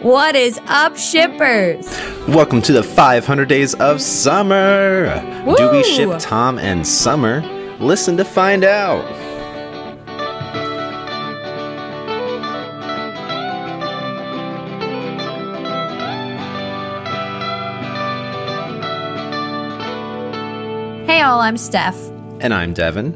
[0.00, 1.86] What is up, shippers?
[2.28, 5.06] Welcome to the 500 Days of Summer.
[5.56, 7.40] Do we ship Tom and Summer?
[7.80, 9.04] Listen to find out.
[21.06, 21.96] Hey, all, I'm Steph,
[22.40, 23.14] And I'm Devin.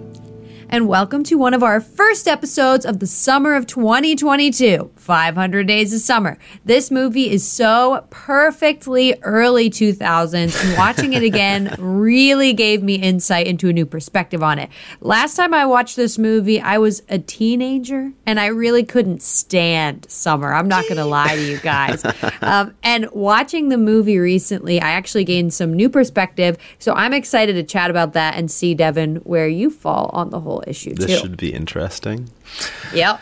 [0.69, 5.93] and welcome to one of our first episodes of the summer of 2022 500 Days
[5.93, 6.39] of Summer.
[6.65, 13.49] This movie is so perfectly early 2000s, and watching it again really gave me insight
[13.49, 14.71] into a new perspective on it.
[15.01, 20.09] Last time I watched this movie, I was a teenager, and I really couldn't stand
[20.09, 20.55] summer.
[20.55, 22.05] I'm not going to lie to you guys.
[22.43, 26.57] Um, and watching the movie recently, I actually gained some new perspective.
[26.79, 30.41] So I'm excited to chat about that and see, Devin, where you fall on the
[30.41, 31.17] whole issue, This too.
[31.19, 32.31] should be interesting.
[32.95, 33.21] Yep.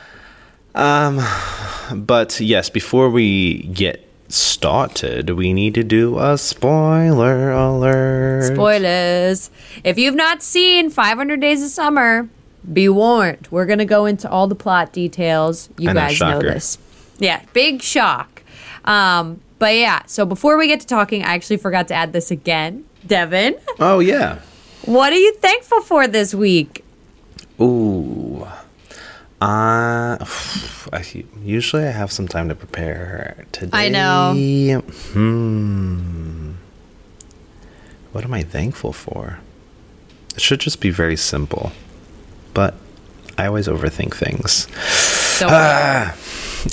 [0.78, 8.52] But yes, before we get started, we need to do a spoiler alert.
[8.54, 9.50] Spoilers.
[9.84, 12.28] If you've not seen 500 Days of Summer,
[12.70, 13.48] be warned.
[13.50, 15.70] We're going to go into all the plot details.
[15.78, 16.78] You know, guys know this.
[17.18, 18.42] Yeah, big shock.
[18.84, 22.30] Um, but yeah, so before we get to talking, I actually forgot to add this
[22.30, 22.84] again.
[23.06, 24.40] Devin, oh, yeah.
[24.84, 26.84] what are you thankful for this week?
[27.60, 28.46] Ooh.
[29.40, 30.16] Uh,
[30.92, 33.70] I, usually I have some time to prepare today.
[33.72, 34.80] I know.
[35.12, 36.52] Hmm.
[38.12, 39.38] What am I thankful for?
[40.34, 41.72] It should just be very simple.
[42.54, 42.74] But
[43.36, 44.66] I always overthink things.
[45.40, 46.16] Ah.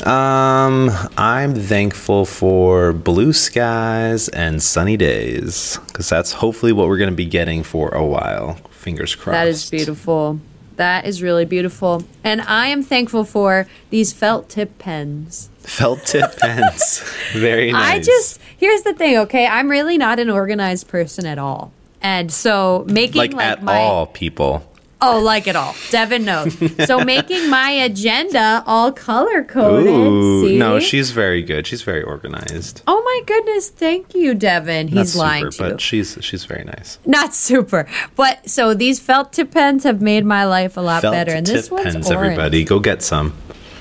[0.04, 7.12] Um, I'm thankful for blue skies and sunny days because that's hopefully what we're going
[7.12, 8.56] to be getting for a while.
[8.72, 9.36] Fingers crossed.
[9.36, 10.40] that is beautiful.
[10.76, 12.04] That is really beautiful.
[12.24, 15.50] And I am thankful for these felt tip pens.
[15.60, 17.04] Felt tip pens.
[17.34, 17.94] Very nice.
[17.94, 19.48] I just here's the thing, okay?
[19.48, 21.72] I'm really not an organized person at all.
[22.02, 24.72] And so making like, like, at my all people.
[25.02, 25.76] Oh, like it all.
[25.92, 26.58] Devin knows.
[26.88, 29.88] so making my agenda all color coded.
[29.88, 31.68] Ooh, no, she's very good.
[31.68, 32.82] She's very organized.
[32.88, 34.88] Oh my goodness, thank you, Devin.
[34.90, 37.00] He's Not lying to but she's she's very nice.
[37.06, 37.88] Not super.
[38.16, 41.32] But so these felt tip pens have made my life a lot Felt better.
[41.34, 42.32] And this one's pens, orange.
[42.32, 43.34] everybody, go get some.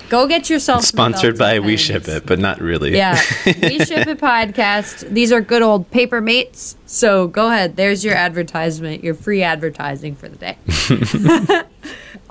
[0.08, 1.76] Go get yourself Sponsored by We.
[1.76, 2.96] Ship It, but not really.
[2.96, 5.08] Yeah, we ship it podcast.
[5.08, 6.76] These are good old Paper Mates.
[6.86, 7.76] So go ahead.
[7.76, 9.02] There's your advertisement.
[9.02, 11.64] Your free advertising for the day.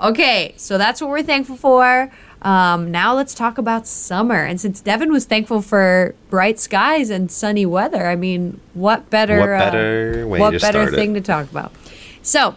[0.00, 2.10] okay, so that's what we're thankful for.
[2.42, 4.44] Um, now let's talk about summer.
[4.44, 9.40] And since Devin was thankful for bright skies and sunny weather, I mean, what better?
[9.40, 10.96] What better uh, way what to better start it?
[10.96, 11.72] thing to talk about?
[12.22, 12.56] So,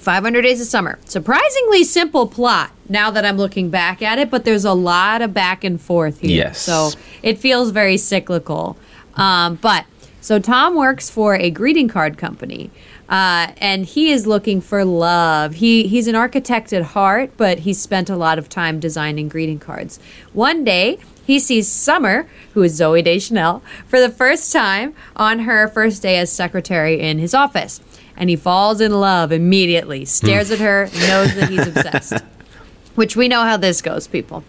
[0.00, 0.98] 500 Days of Summer.
[1.04, 5.34] Surprisingly simple plot now that I'm looking back at it, but there's a lot of
[5.34, 6.44] back and forth here.
[6.44, 6.60] Yes.
[6.60, 6.90] So
[7.22, 8.76] it feels very cyclical.
[9.14, 9.84] Um, but
[10.20, 12.70] so Tom works for a greeting card company.
[13.08, 15.54] Uh, and he is looking for love.
[15.54, 19.58] He he's an architect at heart, but he's spent a lot of time designing greeting
[19.58, 19.98] cards.
[20.32, 25.66] One day, he sees Summer, who is Zooey Deschanel, for the first time on her
[25.68, 27.80] first day as secretary in his office.
[28.20, 32.22] And he falls in love immediately, stares at her, knows that he's obsessed.
[32.94, 34.44] Which we know how this goes, people.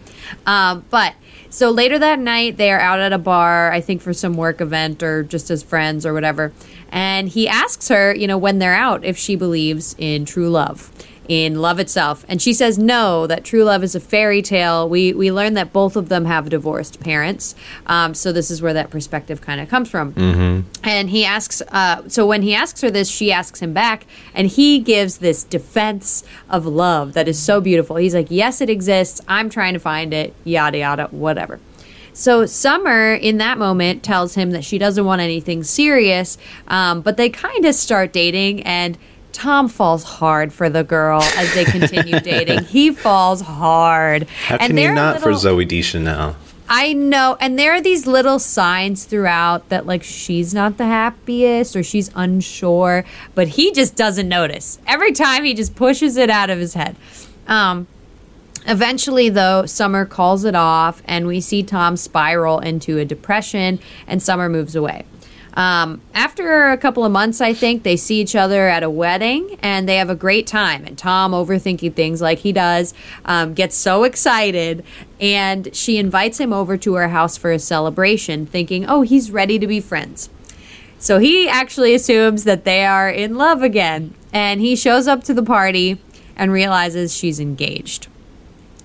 [0.46, 1.14] Um, but
[1.48, 4.60] so later that night, they are out at a bar, I think for some work
[4.60, 6.52] event or just as friends or whatever.
[6.90, 10.90] And he asks her, you know, when they're out, if she believes in true love,
[11.28, 12.24] in love itself.
[12.28, 14.88] And she says no, that true love is a fairy tale.
[14.88, 17.54] We we learn that both of them have divorced parents.
[17.86, 20.12] Um, so this is where that perspective kind of comes from.
[20.84, 24.48] And he asks, uh, so when he asks her this, she asks him back, and
[24.48, 27.96] he gives this defense of love that is so beautiful.
[27.96, 29.20] He's like, Yes, it exists.
[29.28, 31.60] I'm trying to find it, yada, yada, whatever.
[32.14, 36.36] So Summer, in that moment, tells him that she doesn't want anything serious,
[36.68, 38.98] um, but they kind of start dating, and
[39.32, 42.64] Tom falls hard for the girl as they continue dating.
[42.64, 44.28] He falls hard.
[44.28, 46.36] How and can you they're not for Zooey Deschanel?
[46.68, 51.76] I know, and there are these little signs throughout that like she's not the happiest
[51.76, 53.04] or she's unsure,
[53.34, 54.78] but he just doesn't notice.
[54.86, 56.96] Every time he just pushes it out of his head.
[57.46, 57.86] Um
[58.66, 64.22] Eventually, though, Summer calls it off, and we see Tom spiral into a depression, and
[64.22, 65.04] Summer moves away.
[65.54, 69.58] Um, after a couple of months, I think, they see each other at a wedding
[69.62, 70.84] and they have a great time.
[70.84, 72.94] And Tom, overthinking things like he does,
[73.24, 74.84] um, gets so excited
[75.20, 79.58] and she invites him over to her house for a celebration, thinking, oh, he's ready
[79.58, 80.30] to be friends.
[80.98, 84.14] So he actually assumes that they are in love again.
[84.32, 86.00] And he shows up to the party
[86.36, 88.06] and realizes she's engaged.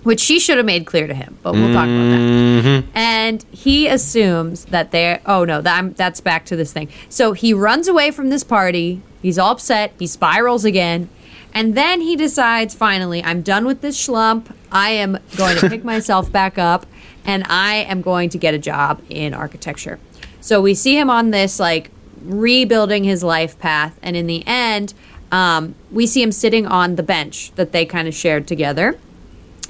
[0.08, 2.22] Which she should have made clear to him, but we'll talk about that.
[2.22, 2.90] Mm-hmm.
[2.98, 6.88] And he assumes that they're, oh no, that, I'm, that's back to this thing.
[7.10, 9.02] So he runs away from this party.
[9.22, 9.92] He's all upset.
[10.00, 11.10] He spirals again.
[11.54, 14.56] And then he decides, finally, I'm done with this schlump.
[14.72, 16.86] I am going to pick myself back up
[17.26, 20.00] and I am going to get a job in architecture.
[20.40, 21.92] So we see him on this, like,
[22.24, 24.00] rebuilding his life path.
[24.02, 24.94] And in the end,
[25.34, 28.98] um, we see him sitting on the bench that they kind of shared together.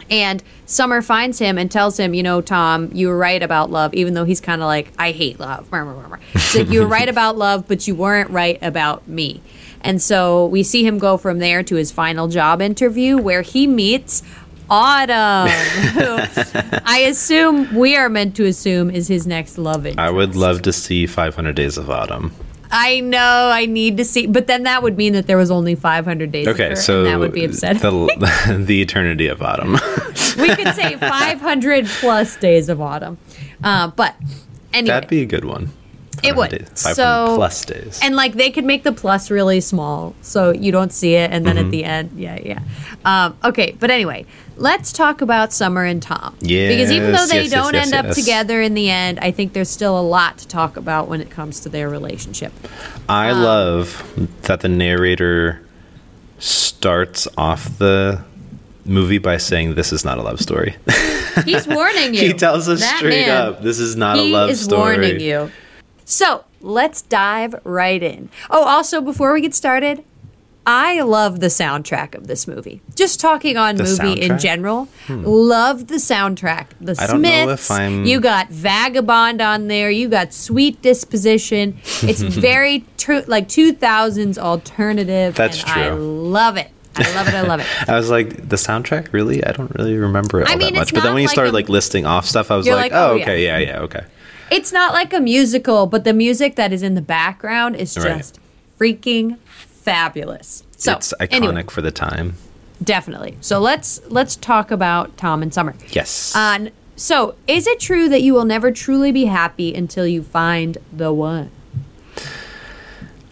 [0.10, 3.94] And Summer finds him and tells him, you know, Tom, you were right about love,
[3.94, 5.68] even though he's kind of like, I hate love.
[6.40, 9.42] So you were right about love, but you weren't right about me.
[9.82, 13.68] And so we see him go from there to his final job interview where he
[13.68, 14.24] meets
[14.70, 15.48] Autumn,
[15.94, 16.18] who
[16.86, 20.00] I assume we are meant to assume is his next love interest.
[20.00, 22.34] I would love to see 500 Days of Autumn.
[22.72, 25.76] I know I need to see, but then that would mean that there was only
[25.76, 26.48] 500 days.
[26.48, 27.82] of Okay, her, so that would be upsetting.
[27.82, 29.74] The, the eternity of autumn.
[30.38, 33.18] we could say 500 plus days of autumn,
[33.64, 34.16] uh, but
[34.74, 35.72] anyway, That'd be a good one.
[36.24, 36.50] It 500 would.
[36.52, 38.00] days- 500 So- plus days.
[38.02, 41.46] and like they could make the plus really small so you don't see it, and
[41.46, 41.66] then Mm-hmm.
[41.66, 42.60] at the end, yeah, yeah.
[43.06, 44.26] Um, okay, but anyway,
[44.58, 46.36] let's talk about Summer and Tom.
[46.42, 48.16] yeah because even though they yes, yes, don't yes, end up yes.
[48.16, 51.30] together in the end, I think there's still a lot to talk about when it
[51.30, 52.52] comes to their relationship.
[53.08, 54.04] I um, love
[54.44, 55.62] that the narrator
[56.40, 58.24] starts off the
[58.86, 60.76] movie by saying this is not a love story.
[61.46, 62.22] He's warning you.
[62.22, 63.48] he tells us That straight man.
[63.50, 64.98] up this is not a love story.
[64.98, 65.52] He is warning you.
[66.10, 68.30] So let's dive right in.
[68.50, 70.06] Oh, also before we get started,
[70.66, 72.82] I love the soundtrack of this movie.
[72.96, 74.40] Just talking on The movie in soundtrack?
[74.40, 75.24] general, hmm.
[75.26, 76.68] love the soundtrack.
[76.80, 78.10] The I Smiths.
[78.10, 79.92] You got Vagabond on there.
[79.92, 81.78] You got Sweet Disposition.
[82.02, 85.36] It's very tr- like 2000s alternative.
[85.36, 85.98] That's and I true.
[85.98, 86.72] love it.
[86.96, 87.34] I love it.
[87.34, 87.68] I love it.
[87.90, 89.44] I was like, the soundtrack, really?
[89.44, 90.94] I don't really remember it I all mean, that much.
[90.94, 92.92] But then when you like started a- like listing off stuff, I was like, like,
[92.94, 93.24] oh, oh, yeah.
[93.24, 94.06] okay, yeah, yeah, okay.
[94.52, 98.18] It's not like a musical, but the music that is in the background is Right.
[98.18, 98.40] just
[98.80, 100.64] freaking fabulous.
[100.78, 102.36] So it's iconic anyway, for the time.
[102.84, 103.38] definitely.
[103.42, 105.74] So let's let's talk about Tom and Summer.
[105.90, 106.36] Yes.
[106.36, 110.78] Uh, so is it true that you will never truly be happy until you find
[110.96, 111.50] the one?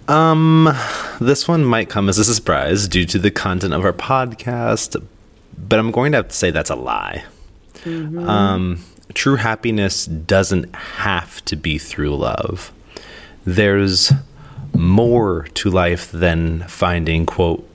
[0.07, 0.71] Um,
[1.19, 5.01] This one might come as a surprise due to the content of our podcast,
[5.57, 7.23] but I'm going to have to say that's a lie.
[7.85, 8.83] Um,
[9.15, 12.71] true happiness doesn't have to be through love.
[13.45, 14.11] There's
[14.73, 17.67] more to life than finding, quote,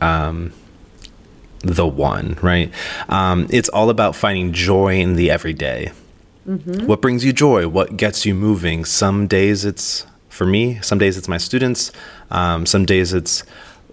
[0.00, 0.52] um,
[1.60, 2.72] the one, right?
[3.08, 5.92] Um, it's all about finding joy in the everyday.
[6.86, 7.66] What brings you joy?
[7.66, 8.84] What gets you moving?
[8.84, 11.90] Some days it's for me, some days it's my students,
[12.30, 13.42] um, some days it's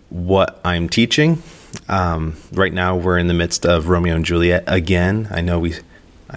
[0.10, 1.42] what I'm teaching.
[1.90, 5.28] Um, right now, we're in the midst of Romeo and Juliet again.
[5.32, 5.74] I know we.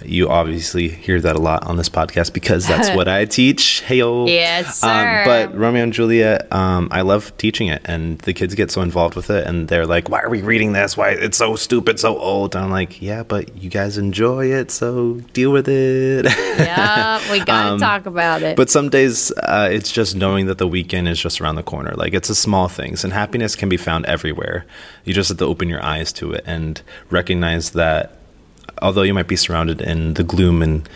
[0.05, 3.83] You obviously hear that a lot on this podcast because that's what I teach.
[3.85, 4.27] Heyo.
[4.27, 8.71] Yes, Um, but Romeo and Juliet, um, I love teaching it, and the kids get
[8.71, 10.95] so involved with it, and they're like, "Why are we reading this?
[10.97, 14.71] Why it's so stupid, so old?" And I'm like, "Yeah, but you guys enjoy it,
[14.71, 18.55] so deal with it." Yeah, we gotta Um, talk about it.
[18.55, 21.93] But some days uh, it's just knowing that the weekend is just around the corner.
[21.95, 24.65] Like it's the small things, and happiness can be found everywhere.
[25.05, 28.16] You just have to open your eyes to it and recognize that
[28.81, 30.87] although you might be surrounded in the gloom and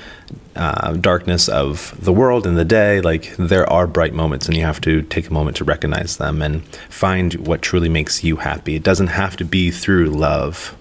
[0.55, 4.63] uh, darkness of the world and the day, like there are bright moments, and you
[4.63, 8.75] have to take a moment to recognize them and find what truly makes you happy.
[8.75, 10.75] It doesn't have to be through love.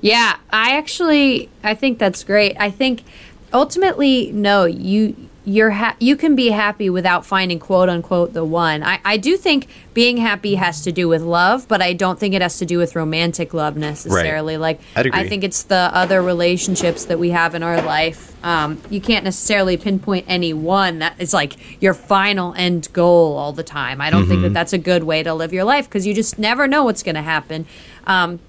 [0.00, 2.56] Yeah, I actually I think that's great.
[2.58, 3.04] I think
[3.52, 8.82] ultimately no, you you're ha- you can be happy without finding quote unquote the one.
[8.82, 12.34] I, I do think being happy has to do with love, but I don't think
[12.34, 14.56] it has to do with romantic love necessarily.
[14.56, 15.20] Like I'd agree.
[15.20, 18.32] I think it's the other relationships that we have in our life.
[18.44, 23.52] Um, you can't necessarily pinpoint any one that is like your final end goal all
[23.52, 24.00] the time.
[24.00, 26.38] I don't think that that's a good way to live your life because you just
[26.38, 27.66] never know what's going to happen.
[28.06, 28.40] Um,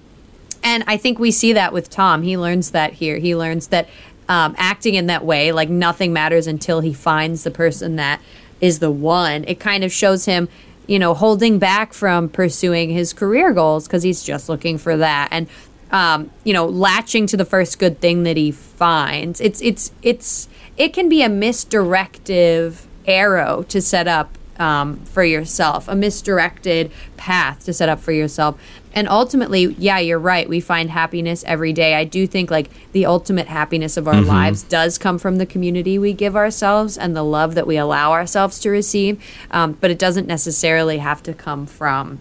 [0.64, 2.24] and I think we see that with Tom.
[2.24, 3.18] He learns that here.
[3.18, 3.90] He learns that
[4.30, 8.22] um, acting in that way, like nothing matters until he finds the person that
[8.62, 9.44] is the one.
[9.48, 10.48] It kind of shows him,
[10.88, 15.30] you know, holding back from pursuing his career goals because he's just looking for that.
[15.32, 15.48] And
[15.92, 19.40] um, you know, latching to the first good thing that he finds.
[19.40, 25.88] It's it's it's it can be a misdirective arrow to set up um, for yourself,
[25.88, 28.60] a misdirected path to set up for yourself.
[28.94, 30.48] And ultimately, yeah, you're right.
[30.48, 31.96] We find happiness every day.
[31.96, 35.98] I do think like the ultimate happiness of our lives does come from the community
[35.98, 39.24] we give ourselves and the love that we allow ourselves to receive.
[39.52, 42.20] Um, but it doesn't necessarily have to come from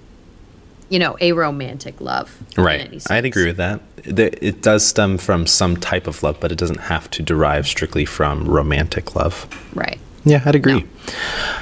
[0.88, 2.36] you know, a romantic love.
[2.54, 3.02] Right.
[3.10, 3.80] I'd agree with that.
[4.04, 8.04] It does stem from some type of love, but it doesn't have to derive strictly
[8.04, 9.46] from romantic love.
[9.74, 9.98] Right.
[10.24, 10.86] Yeah, I'd agree.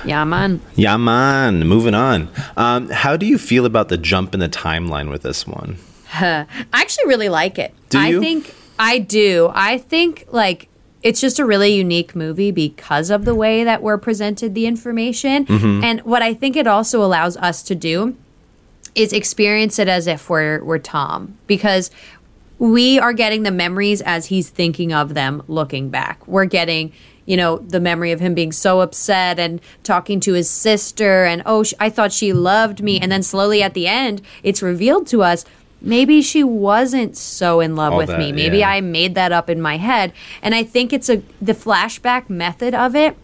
[0.05, 0.61] Yeah, man.
[0.75, 1.67] Yeah, man.
[1.67, 2.29] Moving on.
[2.57, 5.79] Um, how do you feel about the jump in the timeline with this one?
[6.13, 7.75] I actually really like it.
[7.89, 8.21] Do I you?
[8.21, 9.51] think I do.
[9.55, 10.69] I think like
[11.03, 15.47] it's just a really unique movie because of the way that we're presented the information.
[15.47, 15.85] Mm-hmm.
[15.85, 18.17] And what I think it also allows us to do
[18.95, 21.91] is experience it as if we're we're Tom because
[22.59, 26.27] we are getting the memories as he's thinking of them looking back.
[26.29, 26.93] We're getting,
[27.31, 31.43] you know, the memory of him being so upset and talking to his sister and
[31.47, 35.07] oh, sh- I thought she loved me and then slowly at the end it's revealed
[35.09, 35.45] to us
[35.81, 38.33] maybe she wasn't so in love All with that, me.
[38.33, 38.71] Maybe yeah.
[38.71, 40.13] I made that up in my head.
[40.43, 43.17] And I think it's a the flashback method of it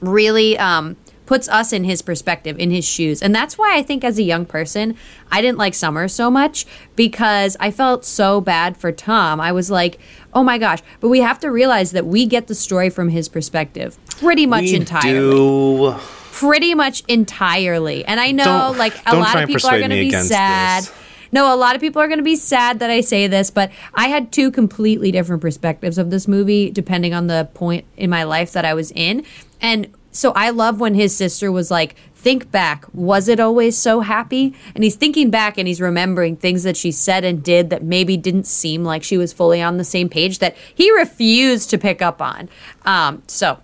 [0.00, 0.96] really um,
[1.26, 3.20] puts us in his perspective, in his shoes.
[3.20, 4.96] And that's why I think as a young person,
[5.30, 6.64] I didn't like Summer so much
[6.94, 9.40] because I felt so bad for Tom.
[9.40, 9.98] I was like,
[10.32, 10.78] oh my gosh.
[11.00, 14.62] But we have to realize that we get the story from his perspective pretty much
[14.62, 15.30] We entirely.
[15.30, 15.94] do.
[16.32, 18.04] Pretty much entirely.
[18.04, 20.84] And I know, Don't- like, a lot of people are going to be sad.
[20.84, 20.92] this.
[21.32, 23.70] No, a lot of people are going to be sad that I say this, but
[23.94, 28.22] I had two completely different perspectives of this movie depending on the point in my
[28.22, 29.24] life that I was in.
[29.60, 34.00] And so I love when his sister was like, Think back, was it always so
[34.00, 34.52] happy?
[34.74, 38.16] And he's thinking back and he's remembering things that she said and did that maybe
[38.16, 42.02] didn't seem like she was fully on the same page that he refused to pick
[42.02, 42.48] up on.
[42.84, 43.60] Um, so,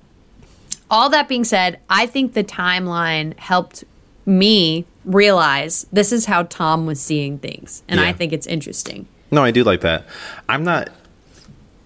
[0.89, 3.83] all that being said, I think the timeline helped
[4.27, 7.83] me realize this is how Tom was seeing things.
[7.89, 9.09] And I think it's interesting.
[9.33, 10.07] No, I do like that.
[10.49, 10.91] I'm not.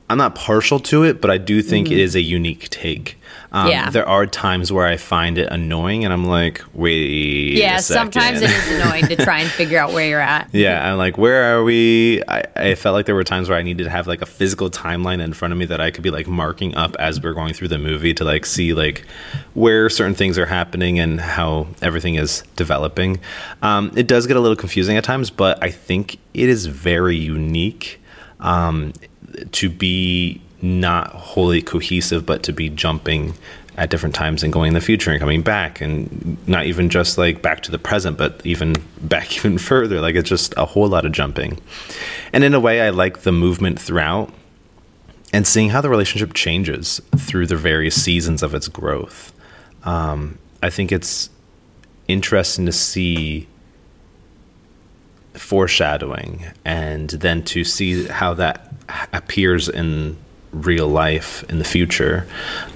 [0.09, 3.19] I'm not partial to it, but I do think it is a unique take.
[3.53, 3.71] Um, Mm-hmm.
[3.71, 3.91] Yeah.
[3.91, 7.57] There are times where I find it annoying, and I'm like, wait.
[7.57, 10.51] Yeah, sometimes it is annoying to try and figure out where you're at.
[10.57, 12.23] Yeah, I'm like, where are we?
[12.29, 14.71] I, I felt like there were times where I needed to have like a physical
[14.71, 17.53] timeline in front of me that I could be like marking up as we're going
[17.55, 19.05] through the movie to like see like
[19.55, 23.21] where certain things are happening and how everything is developing.
[23.63, 27.17] Um, it does get a little confusing at times, but I think it is very
[27.17, 28.01] unique
[28.41, 28.93] um,
[29.53, 33.35] to be not wholly cohesive, but to be jumping
[33.77, 37.19] at different times and going in the future and coming back and not even just
[37.19, 40.01] like back to the present but even back even further.
[40.01, 41.59] Like it's just a whole lot of jumping.
[42.33, 44.33] And in a way i like the movement throughout
[45.33, 49.33] and seeing how the relationship changes through the various seasons of its growth.
[49.85, 51.29] Um, i think it's
[52.09, 53.47] interesting to see
[55.37, 58.73] foreshadowing and then to see how that
[59.13, 60.17] appears in
[60.53, 62.27] real life in the future.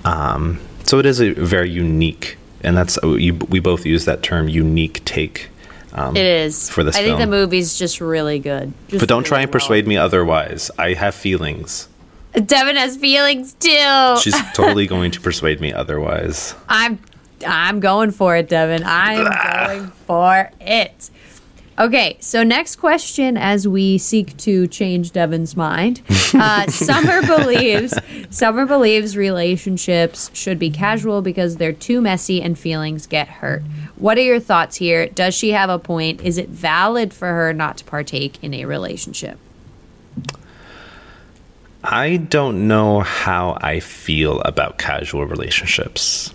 [0.04, 4.22] Um, so it is a very unique, and that's uh, you, we both use that
[4.22, 5.48] term unique take.
[5.92, 6.70] Um, It is.
[6.70, 8.72] for this I think the movie's just really good.
[8.88, 10.70] Just But don't try really and persuade me otherwise.
[10.78, 11.88] I have feelings.
[12.32, 14.16] Devin has feelings too.
[14.22, 16.54] She's totally going to persuade me otherwise.
[16.68, 17.00] I'm
[17.46, 18.82] I'm going for it, Devin.
[18.84, 21.10] I'm going for it.
[21.80, 26.02] Okay, so next question as we seek to change Devin's mind.
[26.32, 27.92] Uh, Summer believes
[28.30, 33.64] Summer believes relationships should be casual because they're too messy and feelings get hurt.
[33.96, 35.08] What are your thoughts here?
[35.08, 36.20] Does she have a point?
[36.20, 39.40] Is it valid for her not to partake in a relationship?
[41.82, 46.32] I don't know how I feel about casual relationships.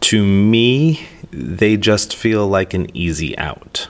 [0.00, 3.86] To me, they just feel like an easy out.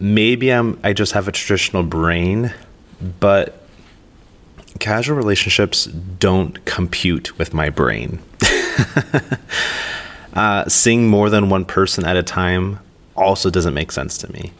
[0.00, 2.52] Maybe I'm I just have a traditional brain,
[3.20, 3.62] but
[4.78, 8.18] casual relationships don't compute with my brain.
[10.34, 12.80] uh, seeing more than one person at a time
[13.14, 14.52] also doesn't make sense to me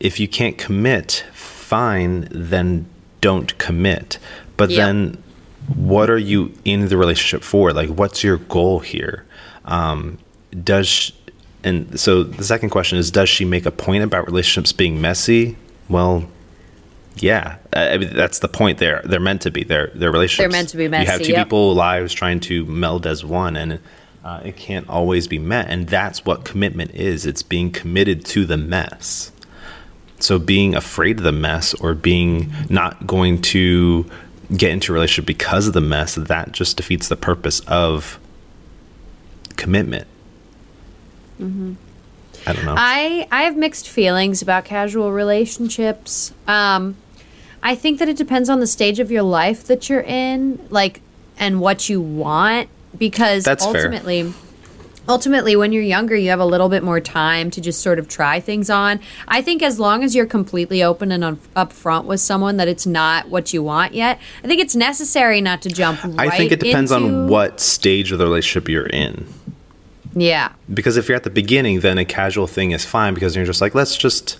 [0.00, 2.86] if you can't commit, fine, then
[3.20, 4.18] don't commit.
[4.56, 4.76] But Yep.
[4.76, 5.22] then
[5.74, 7.72] what are you in the relationship for?
[7.72, 9.24] Like, what's your goal here?
[9.64, 10.18] Um,
[10.62, 11.12] does,
[11.66, 15.56] and so the second question is, does she make a point about relationships being messy?
[15.88, 16.28] Well,
[17.16, 18.78] yeah, I mean, that's the point.
[18.78, 19.64] There, they're meant to be.
[19.64, 20.52] They're they're relationships.
[20.52, 21.46] meant to be messy You have two yep.
[21.46, 23.80] people lives trying to meld as one, and
[24.24, 25.68] uh, it can't always be met.
[25.68, 27.26] And that's what commitment is.
[27.26, 29.32] It's being committed to the mess.
[30.20, 34.08] So being afraid of the mess or being not going to
[34.56, 38.20] get into a relationship because of the mess, that just defeats the purpose of
[39.56, 40.06] commitment.
[41.40, 42.74] I don't know.
[42.76, 46.32] I I have mixed feelings about casual relationships.
[46.46, 46.96] Um,
[47.62, 51.00] I think that it depends on the stage of your life that you're in, like,
[51.38, 52.68] and what you want.
[52.96, 53.76] Because That's fair.
[53.76, 54.32] ultimately,
[55.08, 58.08] ultimately when you're younger you have a little bit more time to just sort of
[58.08, 62.20] try things on i think as long as you're completely open and un- upfront with
[62.20, 66.02] someone that it's not what you want yet i think it's necessary not to jump
[66.02, 69.26] right I think it depends into- on what stage of the relationship you're in.
[70.18, 73.44] Yeah Because if you're at the beginning, then a casual thing is fine because you're
[73.44, 74.38] just like, let's just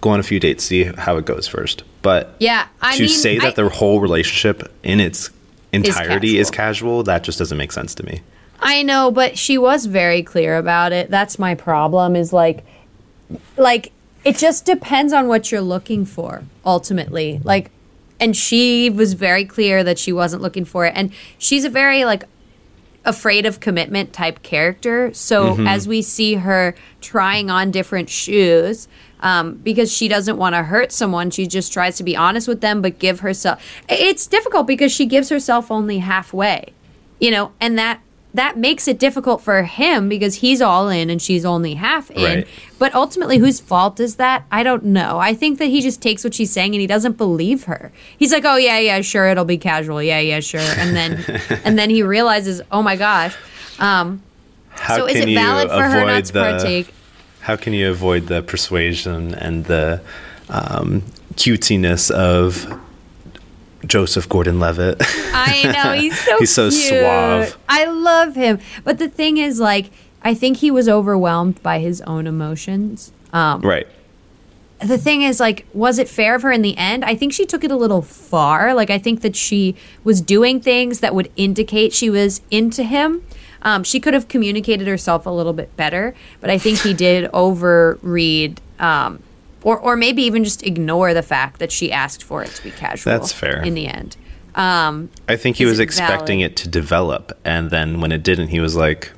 [0.00, 1.84] go on a few dates, see how it goes first.
[2.02, 5.30] But yeah i to mean say that I- the whole relationship in its
[5.72, 6.98] entirety is casual.
[7.00, 8.22] casual, that just doesn't make sense to me.
[8.60, 11.10] I know, but she was very clear about it.
[11.10, 12.64] That's my problem is like
[13.56, 13.92] like
[14.24, 17.40] it just depends on what you're looking for ultimately.
[17.44, 17.70] Like
[18.20, 22.04] and she was very clear that she wasn't looking for it and she's a very
[22.04, 22.24] like
[23.04, 25.12] afraid of commitment type character.
[25.14, 28.88] So as we see her trying on different shoes,
[29.20, 32.60] um, because she doesn't want to hurt someone, she just tries to be honest with
[32.60, 33.62] them, but give herself.
[33.88, 36.72] It's difficult because she gives herself only halfway,
[37.18, 38.00] you know, and that
[38.34, 42.24] that makes it difficult for him because he's all in and she's only half in.
[42.24, 42.48] Right.
[42.78, 44.44] But ultimately, whose fault is that?
[44.52, 45.18] I don't know.
[45.18, 47.90] I think that he just takes what she's saying and he doesn't believe her.
[48.18, 50.02] He's like, "Oh yeah, yeah, sure, it'll be casual.
[50.02, 51.24] Yeah, yeah, sure." And then,
[51.64, 53.34] and then he realizes, "Oh my gosh."
[53.78, 54.22] Um,
[54.70, 56.94] How so is it valid for her not to the partake?
[57.40, 59.98] how can you avoid the persuasion and the
[60.50, 61.00] um,
[61.34, 62.66] cutesiness of
[63.86, 64.96] Joseph Gordon-Levitt?
[65.00, 66.82] I know he's so He's so cute.
[66.82, 67.56] suave.
[67.68, 68.58] I love him.
[68.84, 69.90] But the thing is, like,
[70.22, 73.12] I think he was overwhelmed by his own emotions.
[73.32, 73.86] Um, right.
[74.80, 77.44] the thing is like was it fair of her in the end i think she
[77.44, 81.30] took it a little far like i think that she was doing things that would
[81.36, 83.22] indicate she was into him
[83.62, 87.30] um, she could have communicated herself a little bit better but i think he did
[87.32, 89.22] overread um,
[89.62, 92.70] or, or maybe even just ignore the fact that she asked for it to be
[92.70, 93.62] casual That's fair.
[93.62, 94.16] in the end
[94.54, 96.52] um, I think he was it expecting valid?
[96.52, 99.12] it to develop, and then when it didn't, he was like,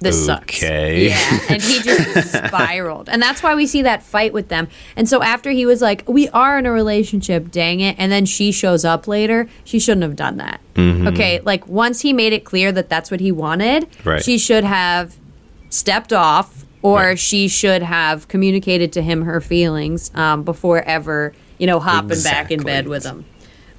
[0.00, 0.62] this sucks.
[0.62, 1.08] Okay.
[1.08, 4.68] Yeah, and he just spiraled, and that's why we see that fight with them.
[4.96, 8.26] And so after he was like, "We are in a relationship, dang it," and then
[8.26, 10.60] she shows up later, she shouldn't have done that.
[10.76, 14.22] Okay, like once he made it clear that that's what he wanted, Right.
[14.22, 15.16] she should have
[15.70, 17.18] stepped off, or Right.
[17.18, 22.50] she should have communicated to him her feelings um, before ever, you know, hopping back
[22.50, 23.24] in bed with him.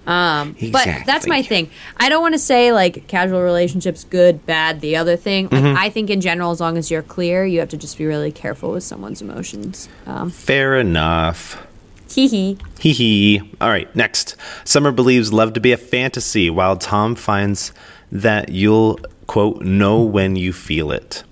[0.05, 1.69] Um, But that's my thing.
[1.97, 5.49] I don't want to say like casual relationships, good, bad, the other thing.
[5.51, 5.77] Like, Mm-hmm.
[5.77, 8.31] I think in general, as long as you're clear, you have to just be really
[8.31, 9.89] careful with someone's emotions.
[10.05, 11.61] Um, fair enough.
[12.09, 12.57] hee hee.
[12.79, 13.51] Hee hee.
[13.59, 14.37] All right, next.
[14.63, 17.73] Summer believes love to be a fantasy, while Tom finds
[18.09, 21.23] that you'll, quote, know when you feel it.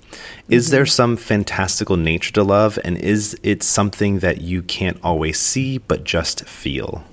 [0.47, 5.39] Is there some fantastical nature to love, and is it something that you can't always
[5.39, 7.03] see but just feel?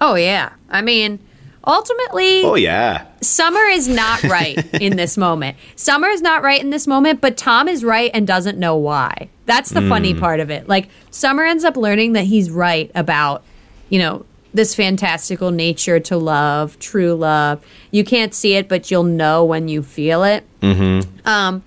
[0.00, 0.52] Oh yeah.
[0.70, 1.18] I mean,
[1.66, 3.06] ultimately, Oh, yeah.
[3.20, 5.56] Summer is not right in this moment.
[5.76, 9.28] Summer is not right in this moment, but Tom is right and doesn't know why.
[9.46, 10.68] That's the funny part of it.
[10.68, 13.44] Like Summer ends up learning that he's right about,
[13.90, 17.64] you know, this fantastical nature to love, true love.
[17.90, 20.44] You can't see it, but you'll know when you feel it.
[20.60, 21.28] Mm-hmm.
[21.28, 21.62] Um,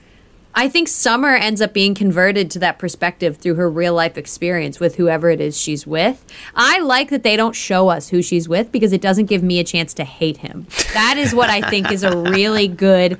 [0.57, 4.79] I think Summer ends up being converted to that perspective through her real life experience
[4.79, 6.25] with whoever it is she's with.
[6.55, 9.59] I like that they don't show us who she's with because it doesn't give me
[9.59, 10.65] a chance to hate him.
[10.95, 13.19] That is what I think is a really good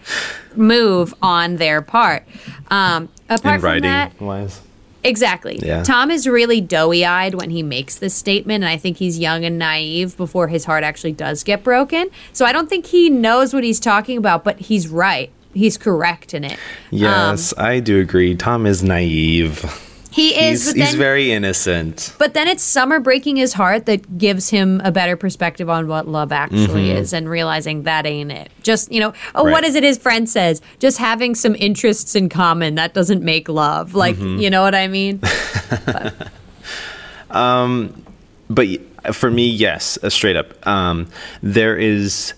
[0.55, 2.23] move on their part.
[2.71, 4.59] Um, apart In from writing that, wise.
[5.03, 5.59] Exactly.
[5.61, 5.83] Yeah.
[5.83, 9.45] Tom is really doughy eyed when he makes this statement, and I think he's young
[9.45, 12.09] and naive before his heart actually does get broken.
[12.33, 15.31] So I don't think he knows what he's talking about, but he's right.
[15.53, 16.57] He's correct in it.
[16.91, 18.35] Yes, I do agree.
[18.35, 19.83] Tom is naive.
[20.11, 22.15] He is, He's, but he's very innocent.
[22.17, 26.07] but then it's Summer breaking his heart that gives him a better perspective on what
[26.07, 28.49] love actually is and realizing that ain't it.
[28.63, 29.51] Just, you know, oh, Right.
[29.51, 30.59] what is it his friend says?
[30.79, 33.93] Just having some interests in common, that doesn't make love.
[33.93, 35.19] Like, you know what I mean?
[37.29, 38.79] but y-
[39.11, 41.07] for me, yes, uh, straight up, um,
[41.43, 42.33] there is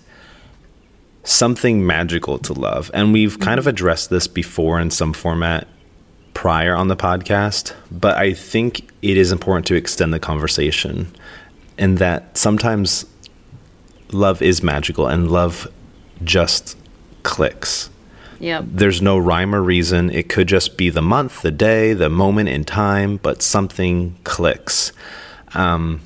[1.24, 5.66] something magical to love, and we've kind of addressed this before in some format
[6.34, 7.74] prior on the podcast.
[7.90, 11.14] But I think it is important to extend the conversation,
[11.78, 13.04] in that sometimes
[14.12, 15.68] love is magical, and love
[16.24, 16.76] just
[17.22, 17.90] clicks.
[18.40, 18.64] Yep.
[18.68, 20.10] There's no rhyme or reason.
[20.10, 24.92] It could just be the month, the day, the moment in time, but something clicks.
[25.52, 26.00] Um,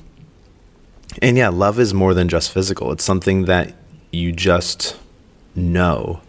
[1.21, 2.91] and yeah, love is more than just physical.
[2.91, 3.73] It's something that
[4.11, 4.97] you just
[5.55, 6.21] know.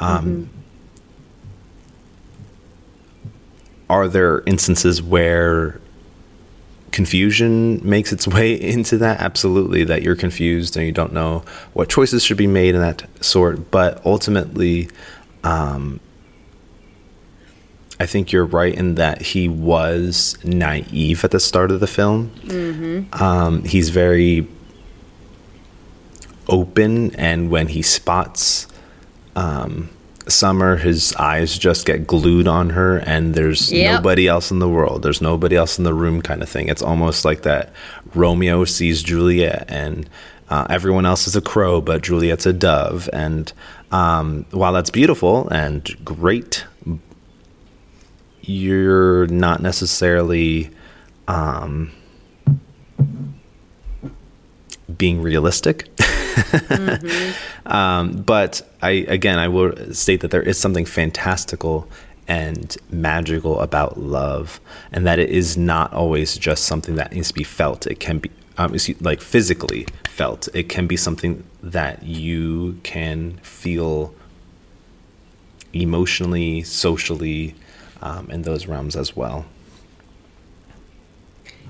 [0.00, 0.50] Um,
[3.90, 5.80] Are there instances where
[6.92, 9.20] confusion makes its way into that?
[9.20, 13.04] Absolutely, that you're confused and you don't know what choices should be made and that
[13.24, 13.70] sort.
[13.70, 14.88] But ultimately,
[15.42, 16.00] um,
[18.00, 22.30] I think you're right in that he was naive at the start of the film.
[23.14, 24.46] Um, he's very
[26.48, 28.66] open, and when he spots
[29.36, 29.90] um,
[30.26, 33.94] Summer, his eyes just get glued on her, and there's Yep.
[34.02, 35.02] nobody else in the world.
[35.02, 36.68] There's nobody else in the room, kind of thing.
[36.68, 37.72] It's almost like that
[38.14, 40.08] Romeo sees Juliet, and
[40.50, 43.08] uh, everyone else is a crow, but Juliet's a dove.
[43.12, 43.50] And
[43.90, 46.64] um, while that's beautiful and great,
[48.42, 50.70] you're not necessarily
[51.26, 51.90] um,
[54.96, 55.88] being realistic.
[57.66, 61.88] um, but I again, I will state that there is something fantastical
[62.26, 64.60] and magical about love,
[64.92, 67.86] and that it is not always just something that needs to be felt.
[67.86, 70.48] It can be um, like physically felt.
[70.54, 74.14] It can be something that you can feel
[75.72, 77.54] emotionally, socially,
[78.02, 79.46] um, in those realms as well.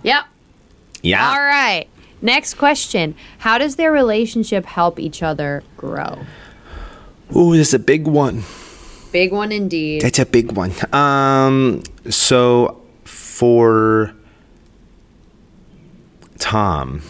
[0.02, 0.24] Yep.
[1.02, 1.30] Yeah.
[1.30, 1.88] All right.
[2.20, 3.14] Next question.
[3.38, 6.20] How does their relationship help each other grow?
[7.36, 8.42] Ooh, this is a big one.
[9.12, 10.02] Big one indeed.
[10.02, 10.72] That's a big one.
[10.92, 14.14] Um, so for
[16.38, 17.02] Tom,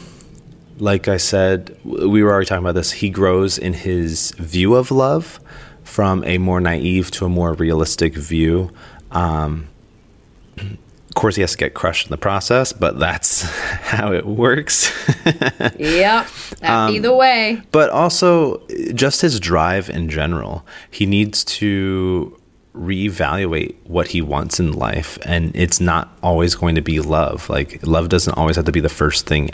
[0.78, 2.92] like I said, we were already talking about this.
[2.92, 5.40] He grows in his view of love
[5.82, 8.70] from a more naive to a more realistic view.
[9.10, 9.68] Um,
[11.18, 13.42] course, he has to get crushed in the process, but that's
[13.82, 14.90] how it works.
[15.78, 16.26] Yep.
[16.60, 17.60] That'd Um, be the way.
[17.72, 18.60] but also
[18.94, 20.64] just his drive in general.
[20.90, 22.36] He needs to
[22.74, 27.48] reevaluate what he wants in life, and it's not always going to be love.
[27.50, 29.50] Like love doesn't always have to be the first thing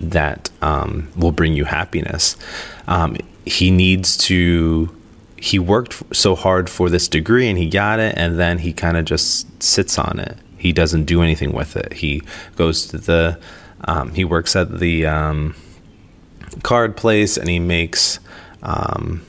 [0.00, 2.36] that um, will bring you happiness.
[2.86, 3.16] Um,
[3.46, 4.94] he needs to.
[5.40, 8.96] He worked so hard for this degree and he got it, and then he kind
[8.96, 10.36] of just sits on it.
[10.58, 11.94] He doesn't do anything with it.
[11.94, 12.22] He
[12.56, 13.40] goes to the.
[13.82, 15.54] Um, he works at the um,
[16.62, 18.18] card place and he makes
[18.62, 19.24] um,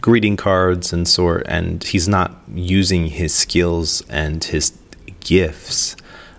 [0.00, 4.76] greeting cards and sort and he's not using his skills and his
[5.20, 5.96] gifts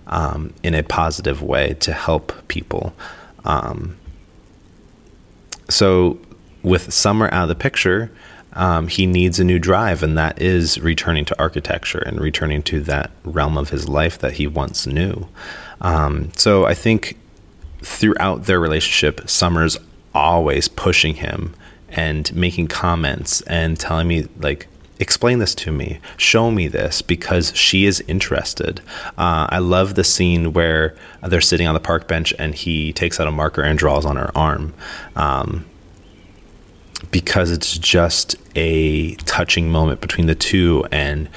[0.08, 2.94] um, in a positive way to help people
[3.46, 3.98] um,
[5.70, 6.20] so
[6.64, 8.12] with summer out of the picture
[8.54, 12.80] um, he needs a new drive and that is returning to architecture and returning to
[12.82, 15.28] that realm of his life that he once knew
[15.82, 17.18] um, so i think
[17.82, 19.78] throughout their relationship, Summer's
[20.14, 21.56] always pushing him
[21.90, 24.68] and making comments and telling me, like,
[25.00, 28.82] explain this to me, show me this, because she is interested.
[29.18, 33.20] Uh, I love the scene where they're sitting on the park bench and he takes
[33.20, 34.74] out a marker and draws on her arm.
[35.16, 35.66] Um,
[37.12, 41.30] because it's just a touching moment between the two, and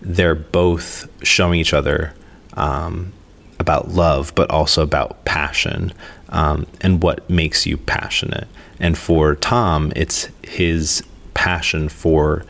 [0.00, 2.14] they're both showing each other
[2.54, 3.12] um,
[3.58, 5.92] about love, but also about passion
[6.28, 8.48] um, and what makes you passionate.
[8.80, 11.02] And for Tom, it's his
[11.34, 12.44] passion for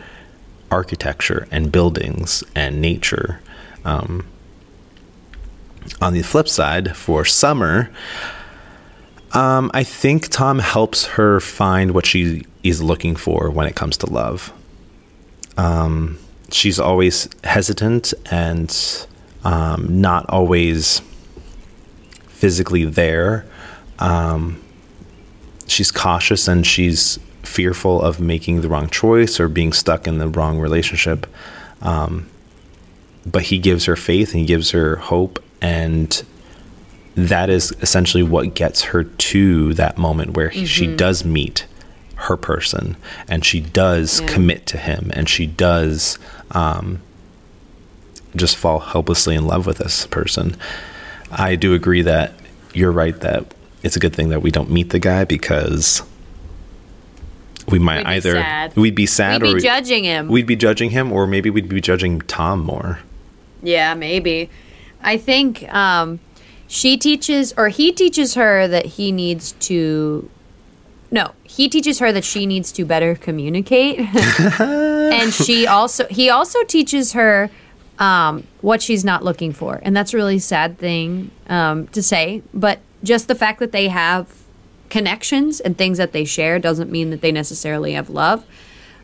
[0.70, 3.40] architecture and buildings and nature.
[3.84, 4.26] Um,
[6.00, 7.90] on the flip side, for Summer,
[9.35, 13.97] um, I think Tom helps her find what she is looking for when it comes
[13.99, 14.53] to love.
[15.57, 16.18] Um,
[16.51, 19.07] she's always hesitant and
[19.44, 21.03] um, not always
[22.29, 23.44] physically there.
[23.99, 24.62] Um,
[25.66, 30.29] she's cautious and she's fearful of making the wrong choice or being stuck in the
[30.29, 31.27] wrong relationship.
[31.83, 32.29] Um,
[33.27, 36.23] but he gives her faith and he gives her hope and
[37.14, 41.66] that is essentially what gets her to that moment where he, she does meet
[42.16, 42.96] her person
[43.29, 44.27] and she does Yeah.
[44.29, 46.18] commit to him and she does
[46.53, 47.00] um,
[48.35, 50.57] just fall helplessly in love with this person.
[51.31, 52.33] I do agree that
[52.72, 53.44] you're right that
[53.83, 56.03] it's a good thing that we don't meet the guy because
[57.68, 58.77] we might We'd either sad.
[58.77, 60.29] we'd be sad We'd or be judging him.
[60.29, 62.98] we'd be judging him or maybe we'd be judging Tom more.
[63.62, 64.50] Yeah, maybe.
[65.03, 66.18] I think um,
[66.74, 70.28] she teaches, or he teaches her that he needs to.
[71.08, 74.00] No, he teaches her that she needs to better communicate,
[74.60, 77.48] and she also he also teaches her
[78.00, 82.42] um, what she's not looking for, and that's a really sad thing um, to say.
[82.52, 84.42] But just the fact that they have
[84.88, 88.44] connections and things that they share doesn't mean that they necessarily have love.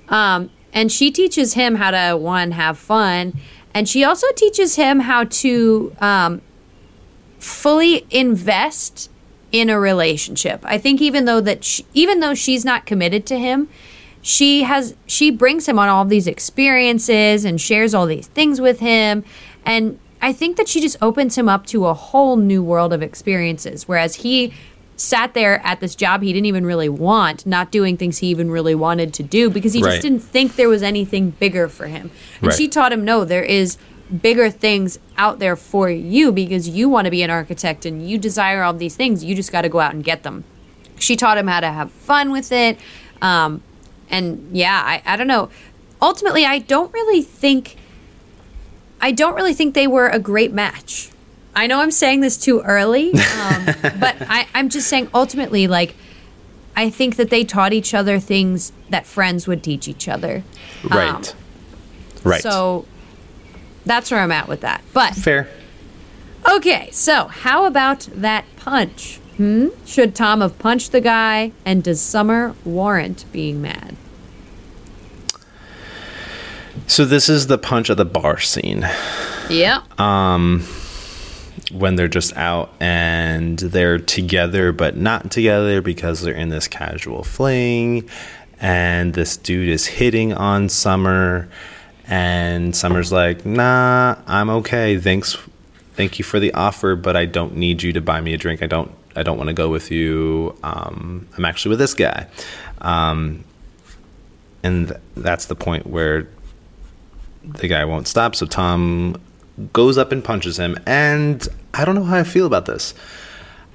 [0.09, 3.39] Um, and she teaches him how to one have fun,
[3.73, 6.43] and she also teaches him how to um,
[7.41, 9.11] fully invest
[9.51, 10.61] in a relationship.
[10.65, 13.69] I think even though that she, even though she's not committed to him,
[14.23, 18.81] she has she brings him on all these experiences and shares all these things with
[18.81, 19.25] him
[19.65, 23.03] and I think that she just opens him up to a whole new world of
[23.03, 24.53] experiences whereas he
[24.97, 28.51] sat there at this job he didn't even really want, not doing things he even
[28.51, 29.93] really wanted to do because he Right.
[29.93, 32.11] just didn't think there was anything bigger for him.
[32.43, 32.55] And Right.
[32.59, 33.79] she taught him no, there is
[34.11, 38.19] bigger things out there for you because you want to be an architect and you
[38.19, 39.25] desire all these things.
[39.25, 40.45] You just got to go out and get them.
[40.99, 42.79] She taught him how to have fun with it.
[43.23, 43.63] Um,
[44.11, 45.51] and yeah, I, I don't know.
[46.03, 47.77] Ultimately, I don't really think
[49.01, 51.11] I don't really think they were a great match.
[51.55, 53.67] I know I'm saying this too early, um,
[53.99, 55.95] but I, I'm just saying ultimately, like,
[56.77, 60.45] I think that they taught each other things that friends would teach each other.
[60.89, 61.35] Right.
[61.35, 61.39] Um,
[62.25, 62.43] right.
[62.43, 62.87] So
[63.85, 64.83] that's where I'm at with that.
[64.93, 65.49] But fair.
[66.51, 69.17] okay, so how about that punch?
[69.37, 69.69] Hmm?
[69.87, 71.53] Should Tom have punched the guy?
[71.65, 73.97] And does Summer warrant being mad?
[76.87, 78.87] So this is the punch at the bar scene.
[79.49, 79.83] Yeah.
[79.99, 80.67] Um
[81.73, 87.23] when they're just out and they're together but not together because they're in this casual
[87.23, 88.09] fling
[88.61, 91.49] and this dude is hitting on Summer
[92.11, 94.99] and Summer's like, "Nah, I'm okay.
[94.99, 95.39] Thanks
[95.95, 98.63] thank you for the offer, but I don't need you to buy me a drink.
[98.63, 100.57] I don't I don't want to go with you.
[100.63, 102.27] Um, I'm actually with this guy."
[102.83, 103.45] Um,
[104.63, 106.29] and th- that's the point where
[107.43, 108.35] the guy won't stop.
[108.35, 109.17] So Tom
[109.73, 110.77] goes up and punches him.
[110.87, 112.95] And I don't know how I feel about this.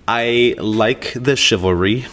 [0.08, 2.06] I like the chivalry.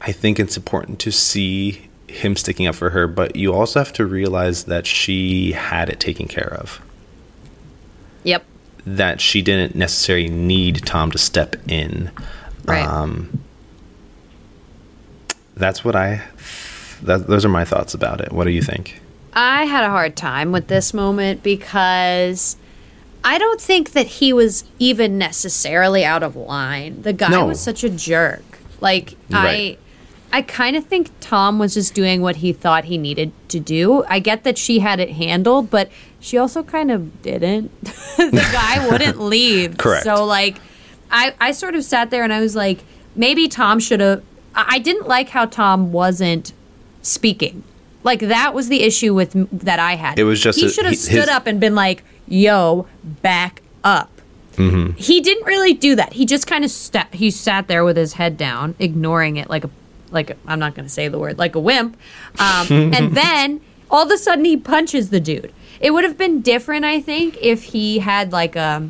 [0.00, 3.92] I think it's important to see him sticking up for her, but you also have
[3.94, 6.80] to realize that she had it taken care of.
[8.24, 8.44] Yep.
[8.86, 12.10] That she didn't necessarily need Tom to step in.
[12.66, 12.84] Right.
[12.86, 13.40] Um,
[15.54, 16.22] that's what I.
[17.02, 18.32] That, those are my thoughts about it.
[18.32, 19.00] What do you think?
[19.32, 22.56] I had a hard time with this moment because
[23.24, 27.02] I don't think that he was even necessarily out of line.
[27.02, 27.46] The guy No.
[27.46, 28.42] was such a jerk.
[28.80, 29.78] Like Right.
[29.78, 29.89] I
[30.32, 34.04] I kind of think Tom was just doing what he thought he needed to do.
[34.04, 35.90] I get that she had it handled, but
[36.20, 37.70] she also kind of didn't.
[38.16, 39.76] the guy wouldn't leave.
[39.76, 40.04] Correct.
[40.04, 40.58] So like
[41.10, 42.84] I I sort of sat there and I was like
[43.16, 44.22] maybe Tom should have
[44.54, 46.52] I didn't like how Tom wasn't
[47.02, 47.62] speaking.
[48.02, 49.32] Like that was the issue with
[49.64, 50.18] that I had.
[50.18, 54.10] It was just he should have stood his- up and been like, "Yo, back up."
[54.54, 54.92] Mm-hmm.
[54.96, 56.14] He didn't really do that.
[56.14, 59.64] He just kind of sta- he sat there with his head down, ignoring it like
[59.64, 59.70] a
[60.10, 61.96] like I'm not going to say the word like a wimp.
[62.38, 65.52] Um, and then all of a sudden he punches the dude.
[65.80, 68.88] It would have been different, I think, if he had like a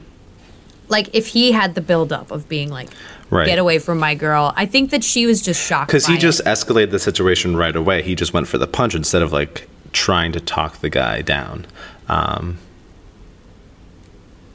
[0.89, 2.89] like if he had the buildup of being like,
[3.31, 3.47] Right.
[3.47, 6.19] "Get away from my girl." I think that she was just shocked Because he by
[6.19, 6.21] it.
[6.21, 8.03] just escalated the situation right away.
[8.03, 11.65] He just went for the punch instead of like trying to talk the guy down.
[12.09, 12.59] Um,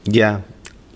[0.04, 0.42] yeah.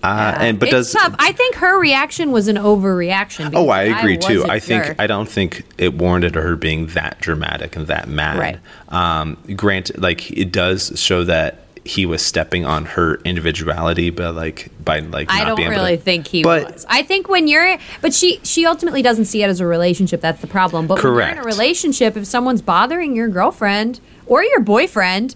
[0.03, 1.15] Uh, and but it's does tough.
[1.19, 3.51] I think her reaction was an overreaction.
[3.53, 4.45] oh I agree was too.
[4.45, 4.95] I think.
[4.99, 8.39] I don't think it warranted her being that dramatic and that mad.
[8.39, 8.59] Right.
[8.89, 14.69] Um, granted, like it does show that he was stepping on her individuality, but like
[14.83, 16.85] by like I not don't really to, think he but, was.
[16.89, 20.21] I think when you're, but she she ultimately doesn't see it as a relationship.
[20.21, 20.87] That's the problem.
[20.87, 25.35] But when you're in a relationship, if someone's bothering your girlfriend or your boyfriend,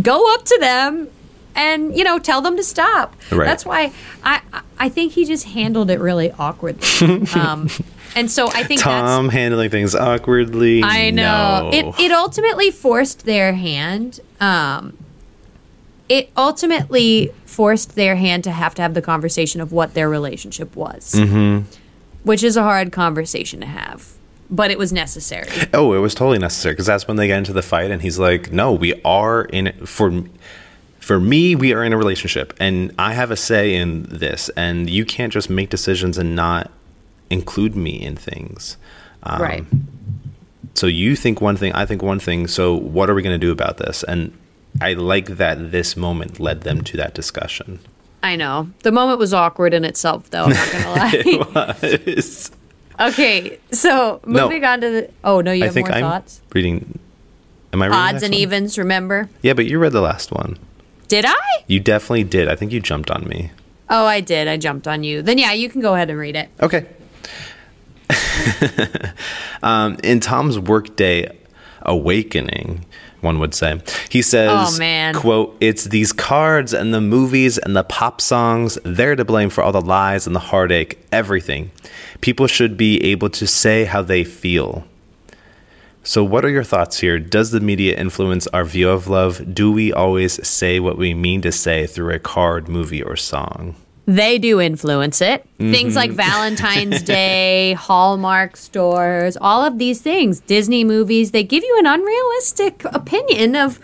[0.00, 1.08] go up to them
[1.54, 3.14] and you know tell them to stop.
[3.30, 3.46] Right.
[3.46, 4.40] That's why I
[4.78, 7.26] I- think he just handled it really awkwardly.
[7.34, 7.68] um,
[8.16, 10.82] and so I think that's Tom handling things awkwardly.
[10.82, 11.70] I know.
[11.70, 11.76] No.
[11.76, 14.20] It it ultimately forced their hand.
[14.40, 14.96] Um,
[16.08, 20.76] it ultimately forced their hand to have to have the conversation of what their relationship
[20.76, 21.66] was, mm-hmm.
[22.24, 24.12] which is a hard conversation to have,
[24.50, 25.48] but it was necessary.
[25.72, 28.18] Oh, it was totally necessary because that's when they get into the fight, and he's
[28.18, 30.24] like, "No, we are in it for."
[31.04, 34.88] For me, we are in a relationship, and I have a say in this, and
[34.88, 36.70] you can't just make decisions and not
[37.28, 38.78] include me in things.
[39.22, 39.64] Um, right.
[40.72, 42.46] So you think one thing, I think one thing.
[42.46, 44.02] So what are we going to do about this?
[44.02, 44.32] And
[44.80, 47.80] I like that this moment led them to that discussion.
[48.22, 48.70] I know.
[48.82, 50.44] The moment was awkward in itself, though.
[50.44, 50.90] I'm not gonna
[51.56, 51.78] lie.
[51.82, 52.50] It's-
[52.98, 54.44] okay, so No.
[54.44, 55.10] moving on to the.
[55.22, 56.40] Oh no, you I have think more I'm thoughts.
[56.54, 56.98] reading.
[57.74, 58.40] Am I reading Odds and one?
[58.40, 58.78] evens.
[58.78, 59.28] Remember?
[59.42, 60.56] Yeah, but you read the last one.
[61.08, 61.38] Did I?
[61.66, 62.48] You definitely did.
[62.48, 63.50] I think you jumped on me.
[63.90, 64.48] Oh, I did.
[64.48, 65.22] I jumped on you.
[65.22, 66.48] Then yeah, you can go ahead and read it.
[66.60, 66.86] Okay.
[69.62, 71.36] um, in Tom's workday
[71.82, 72.84] awakening,
[73.20, 75.14] one would say, he says, Oh, man.
[75.14, 78.78] "quote It's these cards and the movies and the pop songs.
[78.84, 81.70] They're to blame for all the lies and the heartache, everything.
[82.20, 84.84] People should be able to say how they feel."
[86.06, 87.18] So, what are your thoughts here?
[87.18, 89.54] Does the media influence our view of love?
[89.54, 93.74] Do we always say what we mean to say through a card, movie, or song?
[94.06, 95.46] They do influence it.
[95.58, 95.72] Mm-hmm.
[95.72, 101.76] Things like Valentine's Day, Hallmark stores, all of these things, Disney movies, they give you
[101.78, 103.80] an unrealistic opinion of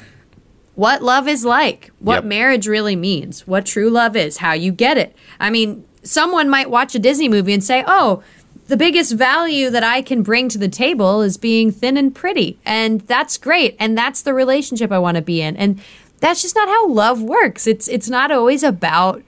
[0.74, 2.24] what love is like, what Yep.
[2.24, 5.16] marriage really means, what true love is, how you get it.
[5.38, 8.22] I mean, someone might watch a Disney movie and say, oh,
[8.70, 12.56] the biggest value that I can bring to the table is being thin and pretty.
[12.64, 13.74] And that's great.
[13.80, 15.56] And that's the relationship I want to be in.
[15.56, 15.80] And
[16.20, 17.66] that's just not how love works.
[17.66, 19.24] It's it's not always about,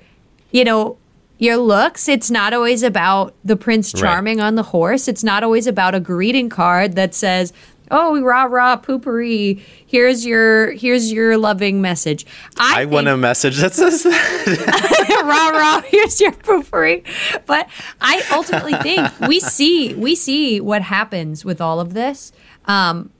[0.53, 0.97] you know,
[1.39, 2.09] your looks.
[2.09, 4.01] It's not always about the Prince Right.
[4.01, 5.09] Charming on the horse.
[5.09, 7.53] It's not always about a greeting card that says,
[7.93, 9.61] "Oh, rah rah poopery.
[9.87, 12.27] Here's your here's your loving message."
[12.57, 15.23] I, want a message that says that.
[15.25, 17.05] rah rah here's your poopery
[17.47, 17.69] but
[18.01, 22.33] i ultimately think we see we see what happens with all of this
[22.67, 23.11] um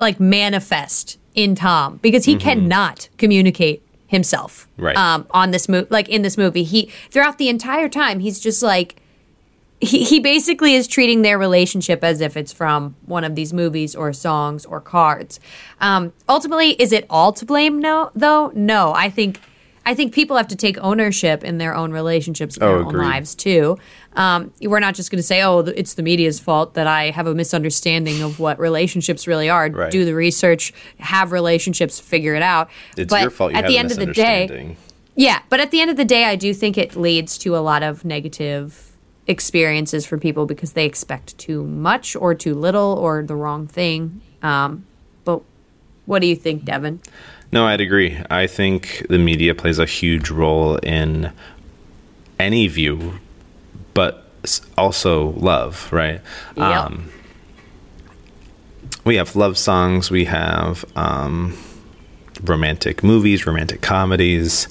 [0.00, 4.96] like manifest in tom because he cannot communicate himself Right.
[4.96, 8.62] um on this movie like in this movie he throughout the entire time he's just
[8.62, 8.96] like
[9.82, 13.96] he, he basically is treating their relationship as if it's from one of these movies
[13.96, 15.40] or songs or cards.
[15.80, 17.80] Um, ultimately, is it all to blame?
[17.80, 18.52] No, though.
[18.54, 19.40] No, I think
[19.84, 22.94] I think people have to take ownership in their own relationships, in Oh, their own
[22.94, 23.76] lives too.
[24.14, 27.26] Um, we're not just going to say, "Oh, it's the media's fault that I have
[27.26, 29.90] a misunderstanding of what relationships really are." Right.
[29.90, 32.70] Do the research, have relationships, figure it out.
[32.96, 34.76] It's but your fault you at have the a end of the day,
[35.16, 37.58] yeah, but at the end of the day, I do think it leads to a
[37.58, 38.91] lot of negative
[39.26, 44.20] experiences for people because they expect too much or too little or the wrong thing.
[44.42, 44.84] Um,
[45.24, 45.42] but
[46.06, 47.00] what do you think, Devin?
[47.52, 48.18] No, I'd agree.
[48.30, 51.32] I think the media plays a huge role in
[52.38, 53.18] any view,
[53.94, 54.26] but
[54.76, 56.20] also love, right?
[56.56, 56.92] Yep.
[59.04, 61.56] we have love songs, we have um,
[62.42, 64.66] romantic movies, romantic comedies,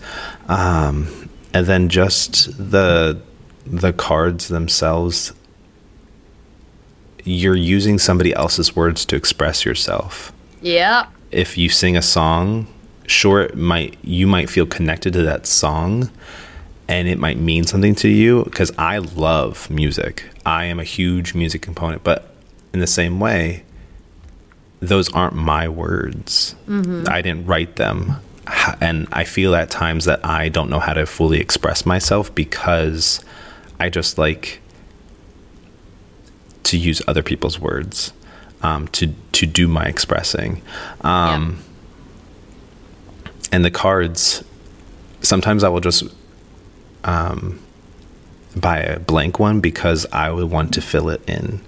[0.47, 3.21] um, and then just the
[3.65, 5.33] the cards themselves.
[7.23, 11.05] You're using somebody else's words to express yourself Yeah.
[11.31, 12.65] if you sing a song,
[13.05, 16.09] sure it might you might feel connected to that song
[16.87, 20.23] and it might mean something to you because I love music.
[20.45, 22.33] I am a huge music component, but
[22.73, 23.63] in the same way,
[24.79, 26.55] those aren't my words.
[26.67, 27.03] Mm-hmm.
[27.07, 28.15] I didn't write them.
[28.81, 33.23] And I feel at times that I don't know how to fully express myself because
[33.81, 34.61] I just like
[36.63, 38.13] to use other people's words
[38.61, 40.61] um, to to do my expressing.
[41.01, 41.57] Um,
[43.53, 44.43] And the cards,
[45.21, 46.03] sometimes I will just
[47.03, 47.59] um,
[48.55, 51.59] buy a blank one because I would want to fill it in.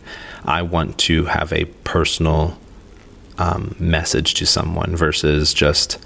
[0.46, 2.58] I want to have a personal
[3.38, 5.98] um, message to someone versus just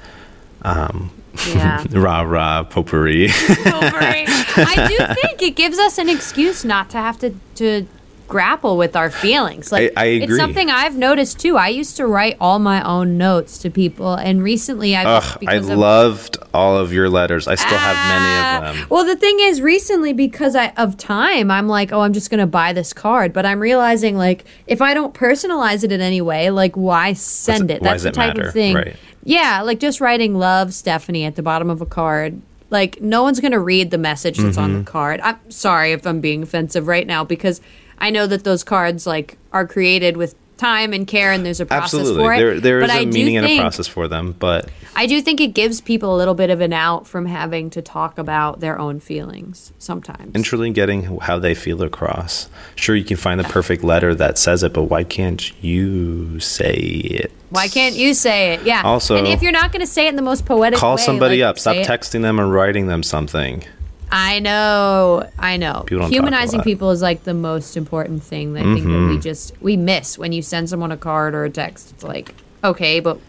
[0.63, 1.11] um,
[1.47, 1.83] Yeah.
[1.91, 3.27] rah rah potpourri.
[3.31, 7.87] I do think it gives us an excuse not to have to to
[8.27, 9.71] grapple with our feelings.
[9.71, 11.55] Like I- I it's something I've noticed too.
[11.55, 15.59] I used to write all my own notes to people, and recently I've Ugh, I
[15.59, 17.47] loved all of your letters.
[17.47, 18.59] I still have Ah.
[18.59, 18.87] many of them.
[18.89, 22.39] Well, the thing is, recently because I, of time, I'm like, oh, I'm just going
[22.41, 23.31] to buy this card.
[23.31, 27.69] But I'm realizing, like, if I don't personalize it in any way, like, why send
[27.71, 27.81] it?
[27.81, 28.47] why That's does the it type matter?
[28.49, 28.75] of thing.
[28.75, 28.95] Right.
[29.27, 32.41] Yeah, like just writing "Love Stephanie" at the bottom of a card.
[32.69, 34.85] Like, no one's going to read the message that's on the Mm-hmm.
[34.85, 35.21] card.
[35.21, 37.61] I'm sorry if I'm being offensive right now because
[37.97, 41.65] I know that those cards like are created with time and care, and there's a
[41.65, 42.23] process Absolutely.
[42.23, 42.37] for it.
[42.39, 44.69] There, there is but a I do meaning and a think- process for them, but
[44.97, 47.81] I do think it gives people a little bit of an out from having to
[47.83, 50.31] talk about their own feelings sometimes.
[50.33, 52.49] and truly getting how they feel across.
[52.75, 56.73] Sure, you can find the perfect letter that says it, but why can't you say
[56.73, 57.31] it?
[57.51, 58.63] Why can't you say it?
[58.63, 58.81] Yeah.
[58.83, 60.95] Also- and if you're not going to say it in the most poetic way, Call
[60.95, 61.59] way, somebody like, up.
[61.59, 61.87] Stop it.
[61.87, 63.63] texting them and writing them something.
[64.11, 65.29] I know.
[65.37, 65.83] I know.
[65.85, 69.09] People Humanizing people is like the most important thing that I think that Mm-hmm.
[69.09, 71.91] we just we miss when you send someone a card or a text.
[71.91, 72.33] It's like,
[72.63, 73.19] okay, but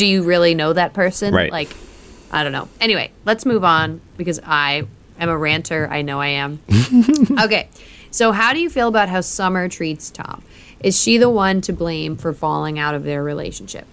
[0.00, 1.34] do you really know that person?
[1.34, 1.52] Right.
[1.52, 1.76] Like,
[2.32, 2.68] I don't know.
[2.80, 4.84] Anyway, let's move on because I
[5.18, 5.86] am a ranter.
[5.90, 6.58] I know I am.
[7.42, 7.68] okay.
[8.10, 10.42] So, how do you feel about how Summer treats Tom?
[10.82, 13.86] Is she the one to blame for falling out of their relationship?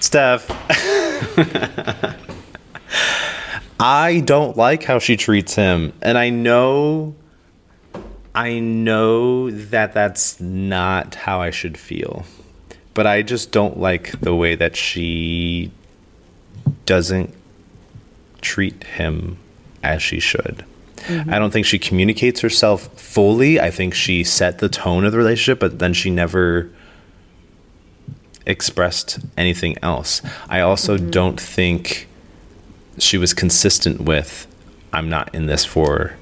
[0.00, 0.50] Steph.
[3.78, 5.92] I don't like how she treats him.
[6.02, 7.14] And I know
[8.34, 12.24] I know that that's not how I should feel.
[12.94, 15.70] But I just don't like the way that she
[16.86, 17.32] doesn't
[18.40, 19.38] treat him
[19.82, 20.64] as she should.
[20.96, 21.32] Mm-hmm.
[21.32, 23.60] I don't think she communicates herself fully.
[23.60, 26.70] I think she set the tone of the relationship, but then she never
[28.46, 30.20] expressed anything else.
[30.48, 31.10] I also mm-hmm.
[31.10, 32.08] don't think
[32.98, 34.46] she was consistent with
[34.92, 36.16] I'm not in this for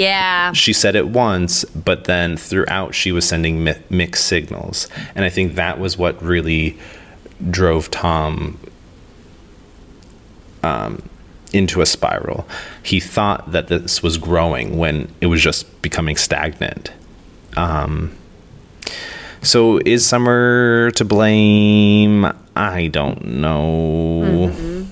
[0.00, 0.52] Yeah.
[0.52, 5.28] she said it once, but then throughout she was sending mi- mixed signals, and I
[5.28, 6.78] think that was what really
[7.50, 8.58] drove Tom
[10.62, 11.02] um,
[11.52, 12.46] into a spiral.
[12.82, 16.92] He thought that this was growing when it was just becoming stagnant.
[17.56, 18.16] Um,
[19.42, 22.30] so is Summer to blame?
[22.56, 24.86] I don't know.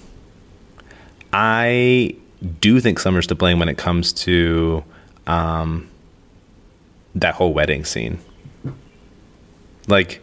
[1.33, 2.15] I
[2.61, 4.83] do think Summer's to blame when it comes to
[5.29, 5.89] um,
[7.15, 8.19] that whole wedding scene.
[9.87, 10.21] Like,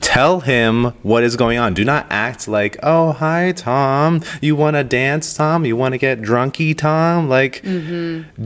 [0.00, 1.74] tell him what is going on.
[1.74, 4.22] Do not act like, oh, hi, Tom.
[4.40, 5.64] You want to dance, Tom?
[5.64, 7.28] You want to get drunky, Tom?
[7.28, 7.62] Like,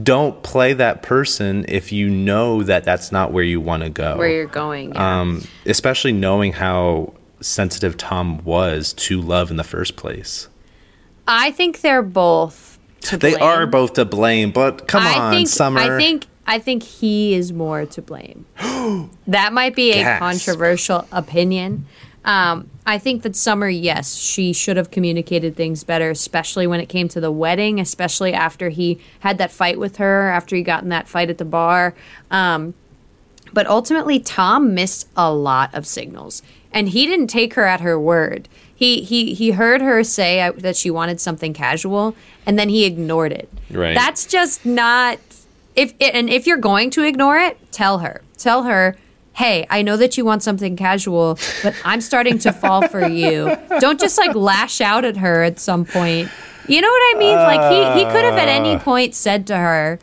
[0.03, 4.17] don't play that person if you know that that's not where you want to go.
[4.17, 4.93] Where you're going.
[4.93, 5.21] Yeah.
[5.21, 10.47] um, especially knowing how sensitive Tom was to love in the first place.
[11.27, 12.72] I think they're both
[13.11, 15.79] They are both to blame, but come I on, think, Summer.
[15.79, 18.45] I think I think he is more to blame.
[19.27, 20.19] that might be a Gasp.
[20.19, 21.85] controversial opinion.
[22.25, 26.87] Um, I think that Summer, yes, she should have communicated things better, especially when it
[26.87, 30.83] came to the wedding, especially after he had that fight with her, after he got
[30.83, 31.93] in that fight at the bar.
[32.31, 32.73] Um,
[33.51, 36.41] but ultimately, Tom missed a lot of signals,
[36.71, 38.47] and he didn't take her at her word.
[38.75, 42.15] He he he heard her say uh, that she wanted something casual,
[42.45, 43.49] and then he ignored it.
[43.69, 43.93] Right.
[43.93, 45.19] That's just not.
[45.75, 48.21] If and if you're going to ignore it, tell her.
[48.37, 48.95] Tell her.
[49.35, 53.57] Hey, I know that you want something casual, but I'm starting to fall for you.
[53.79, 56.29] Don't just like lash out at her at some point.
[56.67, 57.35] You know what I mean?
[57.35, 59.99] Like he, he could have at any point said to her,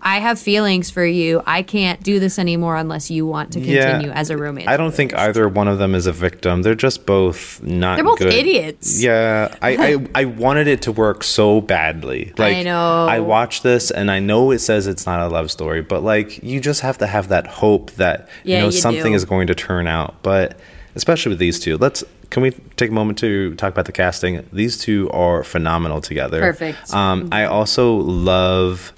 [0.00, 1.42] I have feelings for you.
[1.46, 4.68] I can't do this anymore unless you want to continue as a roommate.
[4.68, 6.62] I don't think either one of them is a victim.
[6.62, 7.96] They're just both not.
[7.96, 8.32] They're both good.
[8.32, 9.02] idiots.
[9.02, 12.32] Yeah, I, I I wanted it to work so badly.
[12.38, 13.06] Like know.
[13.08, 16.42] I watched this and I know it says it's not a love story, but like
[16.42, 19.16] you just have to have that hope that Yeah, you know you something do.
[19.16, 20.22] is going to turn out.
[20.22, 20.58] But
[20.94, 24.46] especially with these two, let's can we take a moment to talk about the casting?
[24.52, 26.40] These two are phenomenal together.
[26.40, 26.92] Perfect.
[26.92, 28.92] Um, I also love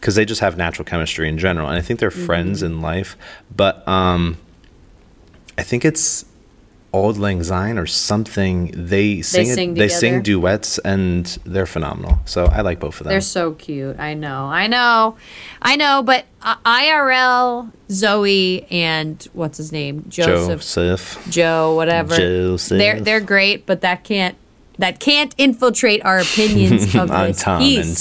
[0.00, 2.24] because they just have natural chemistry in general, and I think they're Mm-hmm.
[2.26, 3.16] friends in life.
[3.54, 4.38] But um,
[5.58, 6.24] I think it's
[6.92, 8.72] Auld Lang Syne or something.
[8.74, 12.18] They sing, it- sing they sing duets, and they're phenomenal.
[12.24, 13.10] So I like both of them.
[13.12, 13.98] They're so cute.
[14.00, 14.46] I know.
[14.46, 15.16] I know.
[15.62, 16.02] I know.
[16.02, 20.04] But uh, IRL, Zooey, and what's his name?
[20.08, 20.60] Joseph.
[20.62, 21.26] Joseph.
[21.30, 22.16] Joe, whatever.
[22.16, 22.78] Joseph.
[22.78, 24.36] They're they're great, but that can't
[24.78, 27.98] that can't infiltrate our opinions of on this Tom and piece.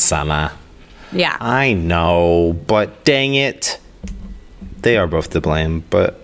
[1.12, 1.38] Yeah.
[1.39, 3.80] I know, but dang it,
[4.82, 5.84] they are both to blame.
[5.89, 6.20] But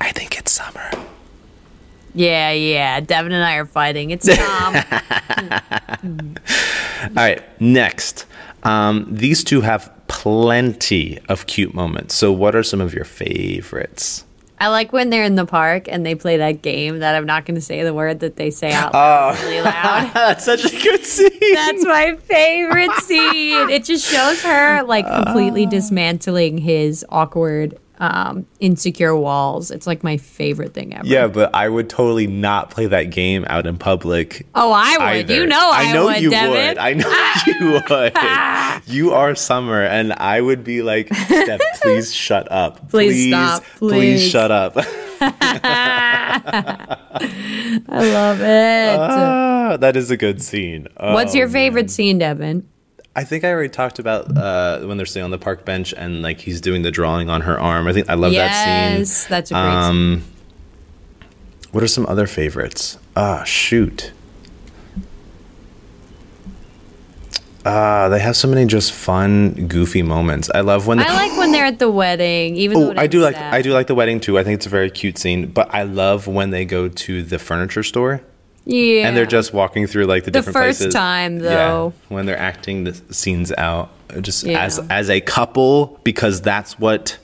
[0.00, 0.90] I think it's Summer.
[2.14, 3.00] Yeah, yeah.
[3.00, 4.10] Devin and I are fighting.
[4.10, 4.76] It's Tom.
[7.02, 8.26] All right, next.
[8.62, 12.14] Um, these two have plenty of cute moments.
[12.14, 14.24] So, what are some of your favorites?
[14.58, 17.44] I like when they're in the park and they play that game that I'm not
[17.44, 19.36] going to say the word that they say out Oh.
[19.44, 20.10] really loud.
[20.14, 21.54] That's such a good scene.
[21.54, 23.68] That's my favorite scene.
[23.70, 29.70] It just shows her like completely dismantling his awkward, um, insecure walls.
[29.70, 31.06] It's like my favorite thing ever.
[31.06, 34.46] yeah, but I would totally not play that game out in public.
[34.54, 35.06] Oh, I would.
[35.30, 35.34] either.
[35.34, 36.50] You know I, know would, you Devin.
[36.50, 36.78] would.
[36.78, 37.08] I know
[37.46, 38.92] you would.
[38.94, 42.90] You are Summer, and I would be like, Steph, please shut up.
[42.90, 43.62] Please stop.
[43.78, 44.30] Please Please.
[44.30, 44.74] shut up.
[45.20, 46.98] I
[47.88, 48.98] love it.
[48.98, 50.88] Ah, that is a good scene.
[50.98, 52.68] What's Oh, your favorite scene, Devin?
[53.16, 56.20] I think I already talked about uh, when they're sitting on the park bench and
[56.22, 57.86] like he's doing the drawing on her arm.
[57.86, 58.98] I think I love that scene.
[59.00, 59.72] yes, that's a great scene.
[59.72, 60.24] Um,
[61.70, 62.98] what are some other favorites?
[63.16, 64.12] Ah, shoot.
[67.66, 70.50] Ah, they have so many just fun, goofy moments.
[70.54, 73.24] I love when I like when they're at the wedding, even though Oh, I do
[73.24, 73.52] ends like.
[73.54, 74.38] I do like the wedding too.
[74.38, 75.46] I think it's a very cute scene.
[75.46, 78.20] But I love when they go to the furniture store
[78.66, 80.94] Yeah, and they're just walking through like the, The different first places.
[80.94, 81.92] time, though.
[81.94, 83.90] yeah, when they're acting the scenes out,
[84.22, 84.62] just Yeah.
[84.64, 87.18] as as a couple because that's what.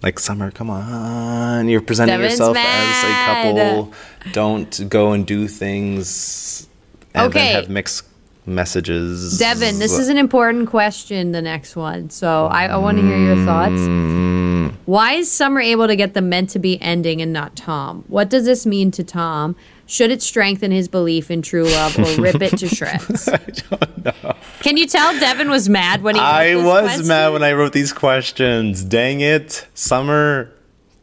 [0.00, 1.68] Like summer, come on!
[1.68, 3.04] You're presenting Devin's yourself mad.
[3.04, 3.92] as a couple.
[4.32, 6.68] Don't go and do things
[7.14, 7.38] and Okay.
[7.52, 8.04] then have mixed
[8.46, 9.38] messages.
[9.38, 11.32] Devin, this is an important question.
[11.32, 13.72] The next one, so I, I want to hear your thoughts.
[13.72, 14.72] Mm.
[14.84, 18.04] Why is Summer able to get the meant to be ending and not Tom?
[18.06, 19.56] What does this mean to Tom?
[19.90, 23.26] Should it strengthen his belief in true love or rip it to shreds?
[23.26, 24.34] I don't know.
[24.60, 26.20] Can you tell Devin was mad when he?
[26.20, 27.06] Wrote I was question?
[27.08, 28.84] mad when I wrote these questions.
[28.84, 30.52] Dang it, summer.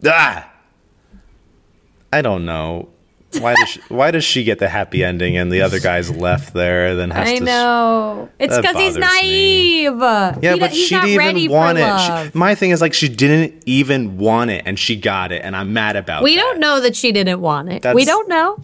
[0.05, 0.51] Ah.
[2.13, 2.89] I don't know.
[3.39, 6.53] Why does she, why does she get the happy ending and the other guy's left
[6.53, 6.95] there?
[6.95, 8.29] Then has I to know.
[8.39, 9.87] It's because he's bothers me.
[9.87, 9.99] naive.
[10.43, 12.31] Yeah, He but she didn't even want it.
[12.31, 15.55] She, my thing is like she didn't even want it, and she got it, and
[15.55, 16.21] I'm mad about.
[16.21, 16.25] It.
[16.25, 16.41] We that.
[16.41, 17.85] don't know that she didn't want it.
[17.93, 18.57] we don't know.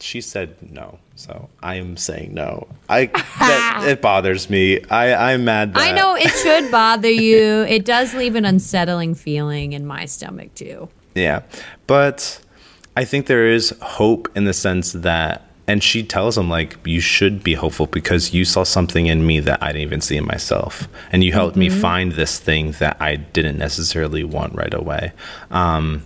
[0.00, 2.66] She said no, so I am saying no.
[2.88, 4.82] I that, it bothers me.
[4.90, 5.74] I I'm mad.
[5.74, 7.62] That, I know it should bother you.
[7.62, 10.88] It does leave an unsettling feeling in my stomach too.
[11.16, 11.42] Yeah,
[11.86, 12.40] but
[12.96, 17.00] I think there is hope in the sense that, and she tells him like, you
[17.00, 20.26] should be hopeful because you saw something in me that I didn't even see in
[20.26, 25.12] myself, and you helped me find this thing that I didn't necessarily want right away.
[25.50, 26.04] Um,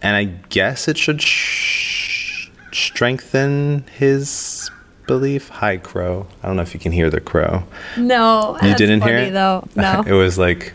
[0.00, 4.70] and I guess it should sh- strengthen his
[5.06, 5.48] belief.
[5.48, 6.26] Hi, crow.
[6.42, 7.64] I don't know if you can hear the crow.
[7.96, 9.66] No, You didn't funny, hear it though.
[9.74, 10.72] No, it was like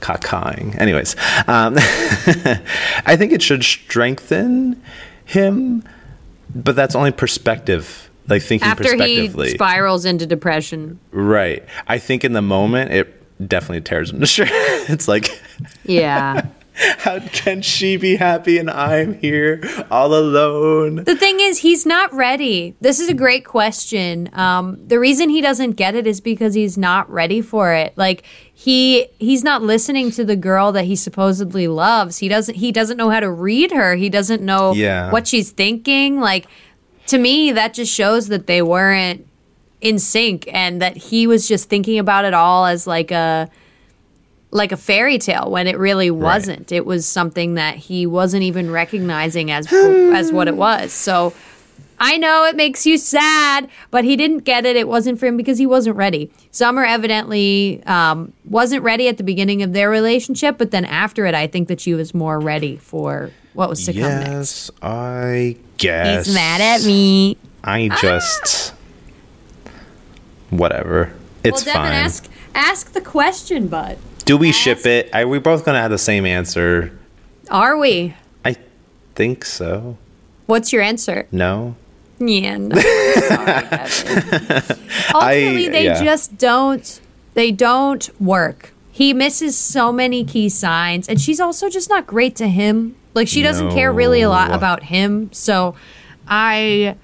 [0.00, 0.74] cawing.
[0.78, 1.16] Anyways,
[1.48, 4.80] um, I think it should strengthen
[5.24, 5.82] him,
[6.54, 8.10] but that's only perspective.
[8.28, 10.98] Like thinking after he spirals into depression.
[11.12, 11.64] right?
[11.86, 14.50] I think in the moment it definitely tears him to shreds.
[14.90, 15.28] it's like,
[15.84, 16.46] Yeah.
[16.98, 20.96] how can she be happy and I'm here all alone?
[21.04, 22.76] The thing is, he's not ready.
[22.80, 24.28] This is a great question.
[24.34, 27.96] Um, the reason he doesn't get it is because he's not ready for it.
[27.96, 32.18] Like he he's not listening to the girl that he supposedly loves.
[32.18, 33.94] He doesn't he doesn't know how to read her.
[33.96, 35.10] He doesn't know Yeah.
[35.10, 36.20] what she's thinking.
[36.20, 36.46] Like
[37.06, 39.26] to me, that just shows that they weren't
[39.80, 43.48] in sync and that he was just thinking about it all as like a
[44.50, 46.72] like a fairy tale when it really wasn't.
[46.72, 50.92] It was something that he wasn't even recognizing as as what it was.
[50.92, 51.32] So
[51.98, 54.76] I know it makes you sad, but he didn't get it.
[54.76, 56.30] It wasn't for him because he wasn't ready.
[56.50, 61.34] Summer evidently um, wasn't ready at the beginning of their relationship, but then after it,
[61.34, 64.28] I think that she was more ready for what was to come next.
[64.28, 66.26] Yes, I guess.
[66.26, 67.38] He's mad at me.
[67.64, 68.74] I just
[70.50, 71.12] whatever.
[71.42, 71.92] It's well, Devin, fine.
[71.92, 73.98] ask ask the question, bud.
[74.24, 75.14] Do we ship it?
[75.14, 76.96] Are we both gonna have the same answer?
[77.50, 78.14] Are we?
[78.44, 78.56] I
[79.14, 79.96] think so.
[80.46, 81.28] What's your answer?
[81.30, 81.76] No.
[82.18, 82.76] Yeah, no.
[82.76, 83.62] Sorry.
[85.14, 86.02] Ultimately, they yeah.
[86.02, 87.00] just don't.
[87.34, 88.72] They don't work.
[88.90, 92.96] He misses so many key signs, and she's also just not great to him.
[93.12, 95.30] Like she doesn't care really a lot about him.
[95.32, 95.74] So,
[96.26, 96.96] I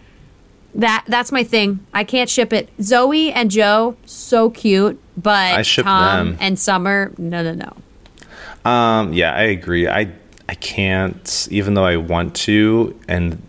[0.75, 1.87] that that's my thing.
[1.93, 2.75] I can't ship it.
[2.79, 6.39] Zooey and Joe, so cute, but I ship Tom them.
[6.41, 8.71] and Summer, no, no, no.
[8.71, 9.13] Um.
[9.13, 9.89] Yeah, I agree.
[9.89, 10.13] I
[10.49, 13.43] I can't, even though I want to, and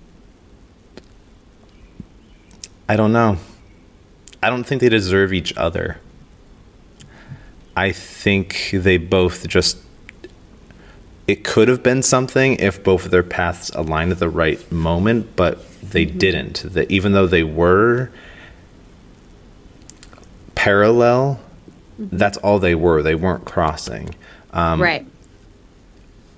[2.88, 3.38] I don't know.
[4.42, 6.00] I don't think they deserve each other.
[7.76, 9.78] I think they both just.
[11.28, 15.36] It could have been something if both of their paths aligned at the right moment,
[15.36, 16.64] but they didn't.
[16.74, 18.10] That even though they were
[20.56, 21.40] parallel,
[21.98, 23.02] that's all they were.
[23.04, 24.16] They weren't crossing.
[24.52, 25.06] Um, right.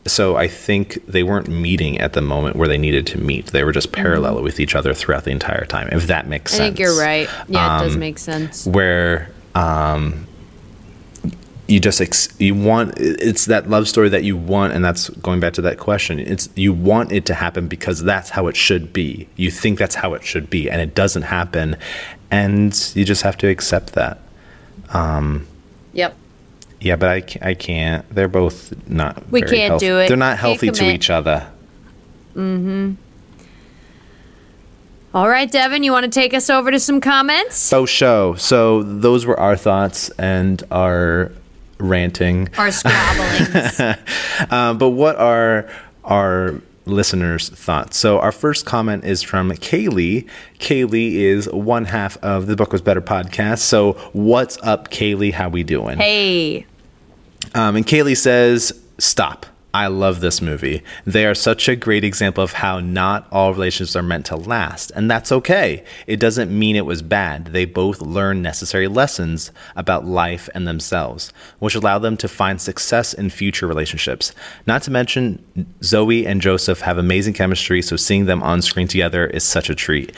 [0.07, 3.47] So I think they weren't meeting at the moment where they needed to meet.
[3.47, 5.89] They were just parallel with each other throughout the entire time.
[5.91, 6.61] If that makes sense.
[6.61, 7.27] I think you're right.
[7.47, 8.67] Yeah, it does Um, make sense.
[8.67, 10.27] Where um,
[11.67, 15.39] you just ex- you want it's that love story that you want, and that's going
[15.39, 16.19] back to that question.
[16.19, 19.27] It's you want it to happen because that's how it should be.
[19.35, 21.77] You think that's how it should be, and it doesn't happen,
[22.29, 24.19] and you just have to accept that.
[25.93, 26.15] Yep.
[26.81, 28.07] Yeah, but I, I can't.
[28.13, 29.29] They're both not.
[29.31, 29.85] We very can't healthy.
[29.87, 30.07] do it.
[30.07, 31.49] They're not healthy to each other.
[32.35, 32.93] Mm-hmm.
[35.13, 37.55] All right, Devin, you want to take us over to some comments?
[37.55, 38.35] So show.
[38.35, 41.31] So those were our thoughts and our
[41.79, 42.49] ranting.
[42.57, 44.51] Our squabblings.
[44.51, 45.69] Um, but what are
[46.03, 47.97] our listeners' thoughts?
[47.97, 50.27] So our first comment is from Kaylee.
[50.59, 53.59] Kaylee is one half of the Book Was Better podcast.
[53.59, 55.33] So what's up, Kaylee?
[55.33, 55.97] How we doing?
[55.97, 56.65] hey.
[57.53, 59.45] Um, and Kaylee says, Stop.
[59.75, 60.83] I love this movie.
[61.03, 64.89] They are such a great example of how not all relationships are meant to last.
[64.95, 65.83] And that's okay.
[66.07, 67.47] It doesn't mean it was bad.
[67.47, 73.13] They both learn necessary lessons about life and themselves, which allow them to find success
[73.13, 74.33] in future relationships.
[74.65, 75.43] Not to mention,
[75.81, 79.75] Zooey and Joseph have amazing chemistry, so seeing them on screen together is such a
[79.75, 80.13] treat.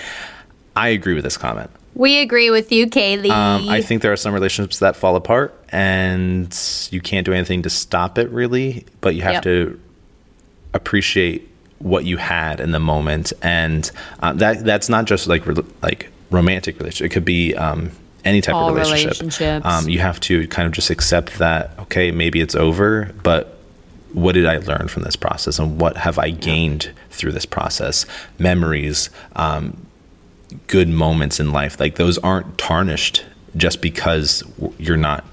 [0.76, 1.72] I agree with this comment.
[1.98, 3.32] We agree with you, Kaylee.
[3.32, 6.56] Um, I think there are some relationships that fall apart, and
[6.91, 8.86] you can't do anything to stop it, really.
[9.02, 9.43] But you have Yep.
[9.43, 9.80] to
[10.76, 13.89] appreciate what you had in the moment, and
[14.22, 17.12] uh, that that's not just like re- like romantic relationship.
[17.12, 17.89] It could be um,
[18.24, 19.66] any type All of relationship.
[19.66, 21.72] Um, you have to kind of just accept that.
[21.80, 23.58] Okay, maybe it's over, but
[24.14, 28.06] what did I learn from this process and what have I gained through this process?
[28.39, 29.87] Memories, um,
[30.68, 31.80] good moments in life.
[31.80, 33.24] Like those aren't tarnished
[33.55, 34.43] just because
[34.78, 35.24] you're not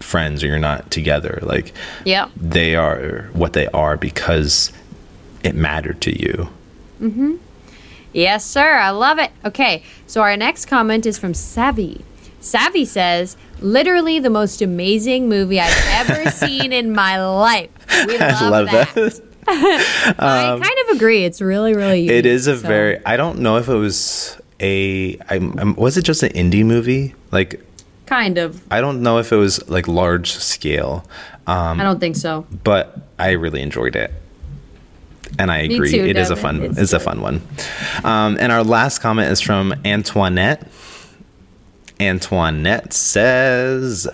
[0.00, 1.38] friends or you're not together.
[1.42, 1.72] Like
[2.04, 4.72] yeah they are what they are because
[5.42, 6.48] it mattered to you.
[7.00, 7.36] mm-hmm
[8.12, 8.76] Yes, sir.
[8.78, 9.30] I love it.
[9.44, 12.02] Okay, so our next comment is from Savvy.
[12.40, 17.68] Savvy says, literally the most amazing movie I've ever seen in my life.
[18.06, 18.94] We love, I love that.
[18.94, 19.20] that.
[20.18, 21.24] I kind of agree.
[21.24, 23.04] It's really, really unique, It is a so- very.
[23.04, 25.18] I don't know if it was a.
[25.28, 27.14] I'm, I'm, was it just an indie movie?
[27.30, 27.60] Like
[28.06, 28.62] Kind of.
[28.70, 31.04] I don't know if it was like large scale,
[31.48, 32.46] um, I don't think so.
[32.62, 34.12] but I really enjoyed it.
[35.38, 36.62] And I agree, too, it is a fun.
[36.62, 37.42] It's It's, a fun one.
[38.04, 40.68] Um, and our last comment is from Antoinette.
[41.98, 44.06] Antoinette says,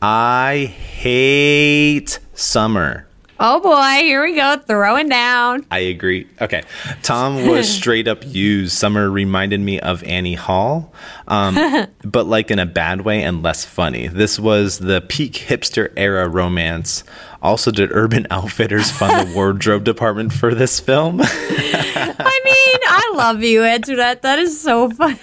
[0.00, 3.06] "I hate summer."
[3.42, 5.64] Oh boy, here we go, throwing down.
[5.70, 6.26] I agree.
[6.42, 6.62] Okay.
[7.02, 8.72] Tom was straight up used.
[8.76, 10.92] Summer reminded me of Annie Hall,
[11.26, 11.56] um,
[12.04, 14.08] but like in a bad way and less funny.
[14.08, 17.02] This was the peak hipster era romance.
[17.42, 21.22] Also, did Urban Outfitters fund the wardrobe department for this film?
[21.22, 24.20] I mean, I love you, Antoinette.
[24.20, 25.18] That is so fun.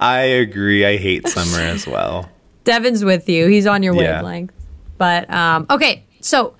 [0.00, 0.86] I agree.
[0.86, 2.30] I hate summer as well.
[2.64, 3.48] Devin's with you.
[3.48, 4.16] He's on your Yeah.
[4.22, 4.54] wavelength.
[4.96, 6.54] But um, okay, so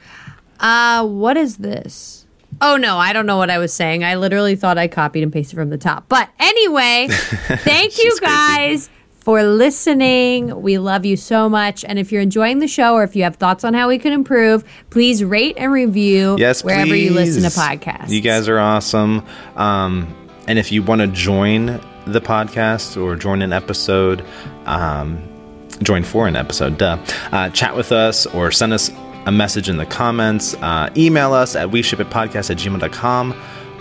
[0.60, 2.26] uh, what is this?
[2.60, 4.04] Oh no, I don't know what I was saying.
[4.04, 6.08] I literally thought I copied and pasted from the top.
[6.08, 8.34] But anyway, thank you She's crazy.
[8.34, 8.90] guys
[9.20, 10.60] for listening.
[10.60, 11.84] We love you so much.
[11.84, 14.12] And if you're enjoying the show or if you have thoughts on how we can
[14.12, 18.10] improve, please rate and review Yes, wherever you listen to podcasts.
[18.10, 19.24] You guys are awesome.
[19.56, 20.14] Um,
[20.48, 21.66] and if you want to join
[22.06, 24.24] the podcast or join an episode,
[24.66, 25.22] um,
[25.82, 26.98] join for an episode, duh,
[27.30, 28.90] uh, chat with us or send us
[29.26, 30.54] a message in the comments.
[30.54, 33.34] Uh, email us at we ship it podcast at gmail.com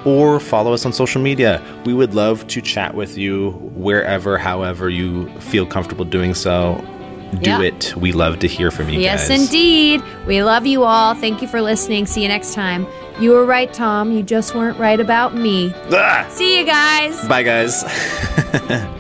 [0.06, 1.62] or follow us on social media.
[1.86, 6.84] We would love to chat with you wherever, however you feel comfortable doing so.
[7.42, 7.62] Do Yeah.
[7.62, 7.94] it.
[7.96, 9.40] We love to hear from you Yes, guys.
[9.42, 10.02] indeed.
[10.26, 11.14] We love you all.
[11.14, 12.06] Thank you for listening.
[12.08, 12.88] See you next time.
[13.20, 14.12] You were right, Tom.
[14.12, 15.72] You just weren't right about me.
[15.92, 16.26] Ah!
[16.30, 17.28] See you guys.
[17.28, 17.84] Bye, guys.